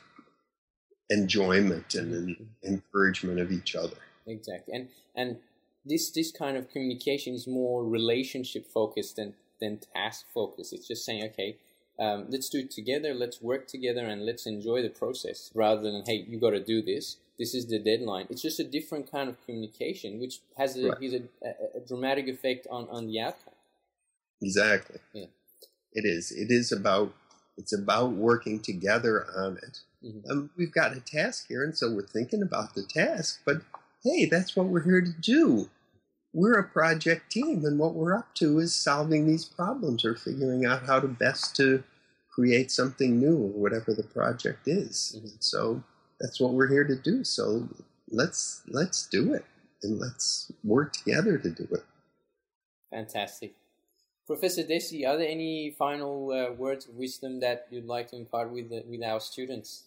enjoyment 1.11 1.95
and 1.95 2.15
en- 2.15 2.49
encouragement 2.65 3.39
of 3.39 3.53
each 3.53 3.77
other. 3.77 3.97
Exactly, 4.27 4.75
and 4.75 4.89
and 5.15 5.37
this 5.85 6.11
this 6.11 6.33
kind 6.33 6.57
of 6.57 6.71
communication 6.71 7.35
is 7.35 7.47
more 7.47 7.85
relationship 7.85 8.67
focused 8.67 9.17
than 9.17 9.35
than 9.61 9.79
task 9.95 10.27
focused. 10.33 10.73
It's 10.73 10.89
just 10.89 11.05
saying, 11.05 11.25
okay, 11.27 11.57
um, 11.99 12.27
let's 12.29 12.49
do 12.49 12.59
it 12.61 12.71
together, 12.71 13.15
let's 13.15 13.41
work 13.41 13.67
together, 13.69 14.05
and 14.07 14.25
let's 14.27 14.47
enjoy 14.47 14.83
the 14.83 14.89
process, 14.91 15.51
rather 15.55 15.83
than 15.83 16.03
hey, 16.07 16.25
you 16.29 16.39
got 16.41 16.51
to 16.51 16.61
do 16.65 16.83
this. 16.83 17.17
This 17.39 17.55
is 17.55 17.67
the 17.67 17.79
deadline. 17.79 18.27
It's 18.31 18.43
just 18.43 18.61
a 18.61 18.65
different 18.65 19.11
kind 19.11 19.29
of 19.29 19.43
communication, 19.45 20.21
which 20.21 20.41
has 20.57 20.77
a, 20.77 20.91
Right. 20.91 21.03
a, 21.03 21.47
a, 21.49 21.79
a 21.79 21.81
dramatic 21.87 22.29
effect 22.29 22.67
on 22.71 22.89
on 22.89 23.07
the 23.07 23.21
outcome. 23.21 23.55
Exactly. 24.41 24.99
Yeah. 25.13 25.27
It 25.93 26.05
is. 26.05 26.31
It 26.33 26.51
is 26.51 26.73
about. 26.73 27.15
It's 27.59 27.73
about 27.73 28.13
working 28.13 28.61
together 28.61 29.27
on 29.37 29.59
it. 29.59 29.81
Mhm. 30.05 30.31
Um, 30.31 30.51
we've 30.57 30.73
got 30.73 30.97
a 30.97 31.01
task 31.01 31.47
here, 31.49 31.63
and 31.63 31.77
so 31.77 31.93
we're 31.93 32.07
thinking 32.07 32.43
about 32.43 32.75
the 32.75 32.83
task. 32.83 33.41
But 33.45 33.63
hey, 34.03 34.25
that's 34.27 34.57
what 34.57 34.67
we're 34.67 34.83
here 34.85 35.01
to 35.03 35.13
do. 35.21 35.69
We're 36.33 36.59
a 36.59 36.69
project 36.69 37.31
team, 37.31 37.65
and 37.65 37.79
what 37.79 37.95
we're 37.95 38.17
up 38.17 38.35
to 38.37 38.59
is 38.59 38.75
solving 38.75 39.27
these 39.27 39.45
problems 39.45 40.05
or 40.05 40.15
figuring 40.15 40.65
out 40.65 40.87
how 40.87 40.99
to 41.01 41.09
best 41.09 41.55
to 41.57 41.85
create 42.31 42.71
something 42.71 43.21
new 43.21 43.37
or 43.37 43.51
whatever 43.51 43.93
the 43.93 44.03
project 44.05 44.67
is. 44.67 45.17
Mhm. 45.19 45.37
So 45.41 45.85
that's 46.19 46.41
what 46.41 46.55
we're 46.55 46.69
here 46.69 46.85
to 46.85 46.97
do. 46.97 47.25
So 47.25 47.69
let's 48.09 48.63
let's 48.67 49.07
do 49.07 49.35
it, 49.35 49.45
and 49.83 49.99
let's 49.99 50.51
work 50.65 50.95
together 50.95 51.37
to 51.37 51.51
do 51.51 51.69
it. 51.71 51.85
Fantastic. 52.91 53.55
Professor 54.27 54.63
Deci, 54.63 55.07
are 55.07 55.19
there 55.19 55.29
any 55.29 55.75
final 55.77 56.31
uh, 56.31 56.53
words 56.53 56.87
of 56.87 56.95
wisdom 56.95 57.41
that 57.41 57.67
you'd 57.71 57.85
like 57.85 58.09
to 58.09 58.17
impart 58.17 58.51
with 58.51 58.71
the, 58.71 58.85
with 58.89 59.03
our 59.03 59.21
students? 59.21 59.85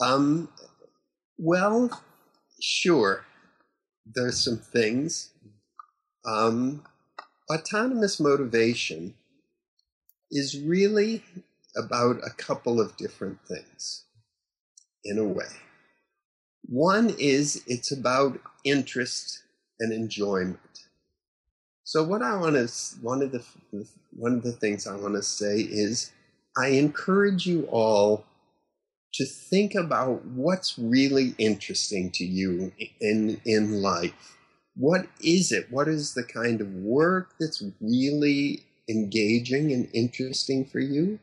Um, 0.00 0.52
well, 1.38 2.02
sure. 2.60 3.24
There's 4.06 4.42
some 4.42 4.58
things. 4.58 5.30
Um, 6.24 6.84
autonomous 7.52 8.20
motivation 8.20 9.14
is 10.30 10.58
really 10.60 11.22
about 11.76 12.16
a 12.24 12.30
couple 12.30 12.80
of 12.80 12.96
different 12.96 13.38
things, 13.46 14.04
in 15.04 15.18
a 15.18 15.24
way. 15.24 15.46
One 16.66 17.14
is 17.18 17.62
it's 17.66 17.92
about 17.92 18.40
interest 18.64 19.42
and 19.80 19.92
enjoyment. 19.92 20.58
So 21.84 22.04
what 22.04 22.22
I 22.22 22.36
want 22.36 22.56
to 22.56 22.72
one 23.00 23.22
of 23.22 23.32
the 23.32 23.44
one 24.16 24.34
of 24.34 24.42
the 24.42 24.52
things 24.52 24.86
I 24.86 24.96
want 24.96 25.14
to 25.14 25.22
say 25.22 25.58
is 25.60 26.12
I 26.56 26.68
encourage 26.68 27.46
you 27.46 27.64
all 27.70 28.24
to 29.12 29.24
think 29.24 29.74
about 29.74 30.24
what's 30.24 30.78
really 30.78 31.34
interesting 31.38 32.10
to 32.12 32.24
you 32.24 32.72
in 33.00 33.40
in 33.44 33.82
life. 33.82 34.38
What 34.74 35.06
is 35.20 35.52
it? 35.52 35.70
What 35.70 35.88
is 35.88 36.14
the 36.14 36.24
kind 36.24 36.60
of 36.60 36.72
work 36.72 37.34
that's 37.38 37.62
really 37.80 38.62
engaging 38.88 39.72
and 39.72 39.88
interesting 39.92 40.64
for 40.64 40.80
you? 40.80 41.18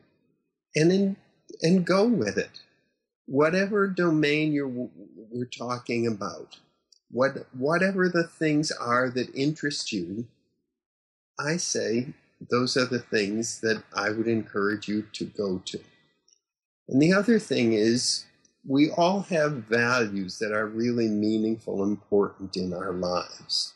And 0.76 1.16
and 1.62 1.84
go 1.84 2.06
with 2.06 2.38
it. 2.38 2.60
Whatever 3.26 3.86
domain 3.88 4.52
you're 4.52 4.68
we're 4.68 5.44
talking 5.46 6.06
about, 6.06 6.58
what 7.10 7.46
whatever 7.56 8.08
the 8.08 8.24
things 8.24 8.70
are 8.70 9.10
that 9.10 9.34
interest 9.34 9.92
you, 9.92 10.26
I 11.38 11.56
say 11.56 12.14
those 12.50 12.76
are 12.76 12.86
the 12.86 13.00
things 13.00 13.60
that 13.60 13.82
I 13.94 14.10
would 14.10 14.28
encourage 14.28 14.88
you 14.88 15.02
to 15.12 15.24
go 15.24 15.58
to. 15.66 15.80
And 16.90 17.00
the 17.00 17.12
other 17.12 17.38
thing 17.38 17.72
is, 17.72 18.24
we 18.66 18.90
all 18.90 19.20
have 19.22 19.64
values 19.70 20.38
that 20.40 20.52
are 20.52 20.66
really 20.66 21.08
meaningful, 21.08 21.84
and 21.84 21.92
important 21.92 22.56
in 22.56 22.74
our 22.74 22.92
lives. 22.92 23.74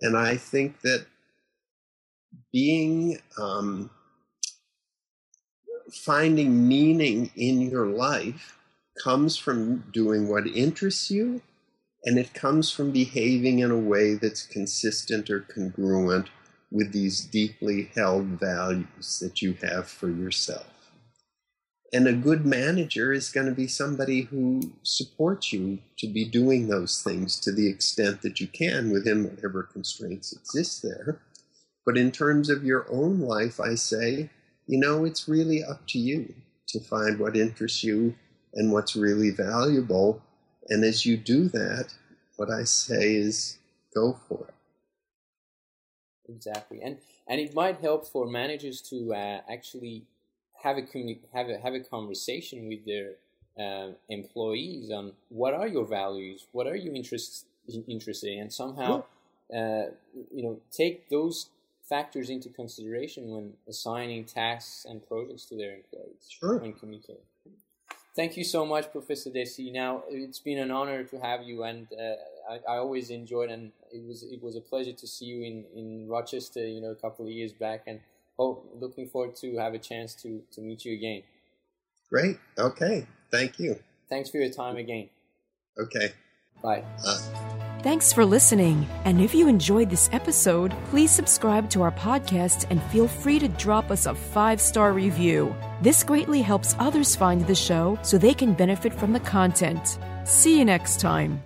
And 0.00 0.16
I 0.16 0.36
think 0.36 0.80
that 0.82 1.06
being, 2.52 3.18
um, 3.38 3.90
finding 5.92 6.68
meaning 6.68 7.32
in 7.34 7.60
your 7.60 7.86
life 7.86 8.56
comes 9.02 9.36
from 9.36 9.84
doing 9.92 10.28
what 10.28 10.46
interests 10.46 11.10
you, 11.10 11.42
and 12.04 12.18
it 12.18 12.34
comes 12.34 12.70
from 12.70 12.92
behaving 12.92 13.58
in 13.58 13.72
a 13.72 13.78
way 13.78 14.14
that's 14.14 14.46
consistent 14.46 15.28
or 15.28 15.40
congruent 15.40 16.28
with 16.70 16.92
these 16.92 17.22
deeply 17.22 17.90
held 17.96 18.26
values 18.26 19.18
that 19.20 19.42
you 19.42 19.54
have 19.54 19.88
for 19.88 20.08
yourself. 20.08 20.77
And 21.92 22.06
a 22.06 22.12
good 22.12 22.44
manager 22.44 23.12
is 23.12 23.30
going 23.30 23.46
to 23.46 23.54
be 23.54 23.66
somebody 23.66 24.22
who 24.22 24.72
supports 24.82 25.52
you 25.52 25.78
to 25.98 26.06
be 26.06 26.24
doing 26.24 26.68
those 26.68 27.02
things 27.02 27.40
to 27.40 27.52
the 27.52 27.68
extent 27.68 28.20
that 28.22 28.40
you 28.40 28.46
can 28.46 28.90
within 28.90 29.24
whatever 29.24 29.62
constraints 29.62 30.32
exist 30.32 30.82
there. 30.82 31.20
But 31.86 31.96
in 31.96 32.12
terms 32.12 32.50
of 32.50 32.64
your 32.64 32.86
own 32.90 33.20
life, 33.20 33.58
I 33.58 33.74
say, 33.74 34.28
you 34.66 34.78
know, 34.78 35.06
it's 35.06 35.28
really 35.28 35.64
up 35.64 35.86
to 35.88 35.98
you 35.98 36.34
to 36.68 36.80
find 36.80 37.18
what 37.18 37.36
interests 37.36 37.82
you 37.82 38.14
and 38.52 38.70
what's 38.70 38.94
really 38.94 39.30
valuable. 39.30 40.20
And 40.68 40.84
as 40.84 41.06
you 41.06 41.16
do 41.16 41.48
that, 41.48 41.94
what 42.36 42.50
I 42.50 42.64
say 42.64 43.14
is 43.14 43.56
go 43.94 44.18
for 44.28 44.46
it. 44.48 44.54
Exactly, 46.30 46.82
and 46.82 46.98
and 47.26 47.40
it 47.40 47.54
might 47.54 47.80
help 47.80 48.06
for 48.06 48.26
managers 48.26 48.82
to 48.82 49.14
uh, 49.14 49.40
actually 49.50 50.04
have 50.68 50.78
a 50.78 50.82
communi- 50.82 51.18
have 51.32 51.48
a 51.48 51.58
have 51.58 51.74
a 51.74 51.80
conversation 51.80 52.68
with 52.68 52.84
their 52.84 53.08
uh, 53.64 53.88
employees 54.08 54.90
on 54.90 55.12
what 55.28 55.54
are 55.54 55.68
your 55.76 55.84
values, 55.84 56.46
what 56.52 56.66
are 56.66 56.76
you 56.76 56.92
interest, 56.94 57.46
interested 57.96 58.30
in, 58.32 58.40
and 58.44 58.52
somehow 58.52 59.04
uh, 59.58 59.86
you 60.36 60.42
know 60.44 60.60
take 60.70 61.08
those 61.08 61.36
factors 61.88 62.28
into 62.28 62.48
consideration 62.50 63.30
when 63.30 63.54
assigning 63.66 64.24
tasks 64.24 64.84
and 64.84 65.06
projects 65.08 65.44
to 65.46 65.56
their 65.56 65.74
employees 65.80 66.24
Sure. 66.28 66.58
when 66.58 66.74
communicating. 66.74 67.22
Thank 68.14 68.36
you 68.36 68.44
so 68.44 68.66
much, 68.66 68.90
Professor 68.90 69.30
Deci. 69.30 69.72
Now 69.72 70.02
it's 70.10 70.40
been 70.40 70.58
an 70.58 70.70
honor 70.70 71.04
to 71.04 71.16
have 71.28 71.40
you, 71.44 71.62
and 71.62 71.86
uh, 71.92 72.52
I, 72.52 72.74
I, 72.74 72.76
always 72.78 73.10
enjoyed, 73.10 73.50
and 73.50 73.70
it 73.92 74.02
was 74.04 74.24
it 74.24 74.42
was 74.42 74.56
a 74.56 74.60
pleasure 74.60 74.92
to 74.92 75.06
see 75.06 75.26
you 75.26 75.42
in, 75.50 75.56
in 75.80 76.08
Rochester, 76.08 76.66
you 76.66 76.80
know, 76.80 76.90
a 76.90 77.00
couple 77.04 77.24
of 77.26 77.30
years 77.30 77.52
back, 77.52 77.84
and 77.86 78.00
oh, 78.38 78.62
looking 78.80 79.08
forward 79.08 79.36
to 79.36 79.56
have 79.56 79.74
a 79.74 79.78
chance 79.78 80.14
to 80.22 80.42
to 80.52 80.60
meet 80.60 80.84
you 80.84 80.94
again. 80.94 81.22
Great. 82.10 82.38
Okay. 82.58 83.06
Thank 83.30 83.58
you. 83.58 83.78
Thanks 84.08 84.30
for 84.30 84.38
your 84.38 84.50
time 84.50 84.76
again. 84.76 85.10
Okay. 85.78 86.12
Bye. 86.62 86.84
Uh. 87.04 87.18
Thanks 87.82 88.12
for 88.12 88.24
listening. 88.24 88.88
And 89.04 89.20
if 89.20 89.34
you 89.34 89.46
enjoyed 89.46 89.88
this 89.88 90.10
episode, 90.12 90.74
please 90.86 91.12
subscribe 91.12 91.70
to 91.70 91.82
our 91.82 91.92
podcast 91.92 92.66
and 92.70 92.82
feel 92.84 93.06
free 93.06 93.38
to 93.38 93.48
drop 93.48 93.90
us 93.92 94.06
a 94.06 94.14
five 94.14 94.60
star 94.60 94.92
review. 94.92 95.54
This 95.80 96.02
greatly 96.02 96.42
helps 96.42 96.74
others 96.78 97.14
find 97.14 97.46
the 97.46 97.54
show 97.54 97.98
so 98.02 98.18
they 98.18 98.34
can 98.34 98.52
benefit 98.52 98.92
from 98.92 99.12
the 99.12 99.20
content. 99.20 99.98
See 100.24 100.58
you 100.58 100.64
next 100.64 101.00
time. 101.00 101.42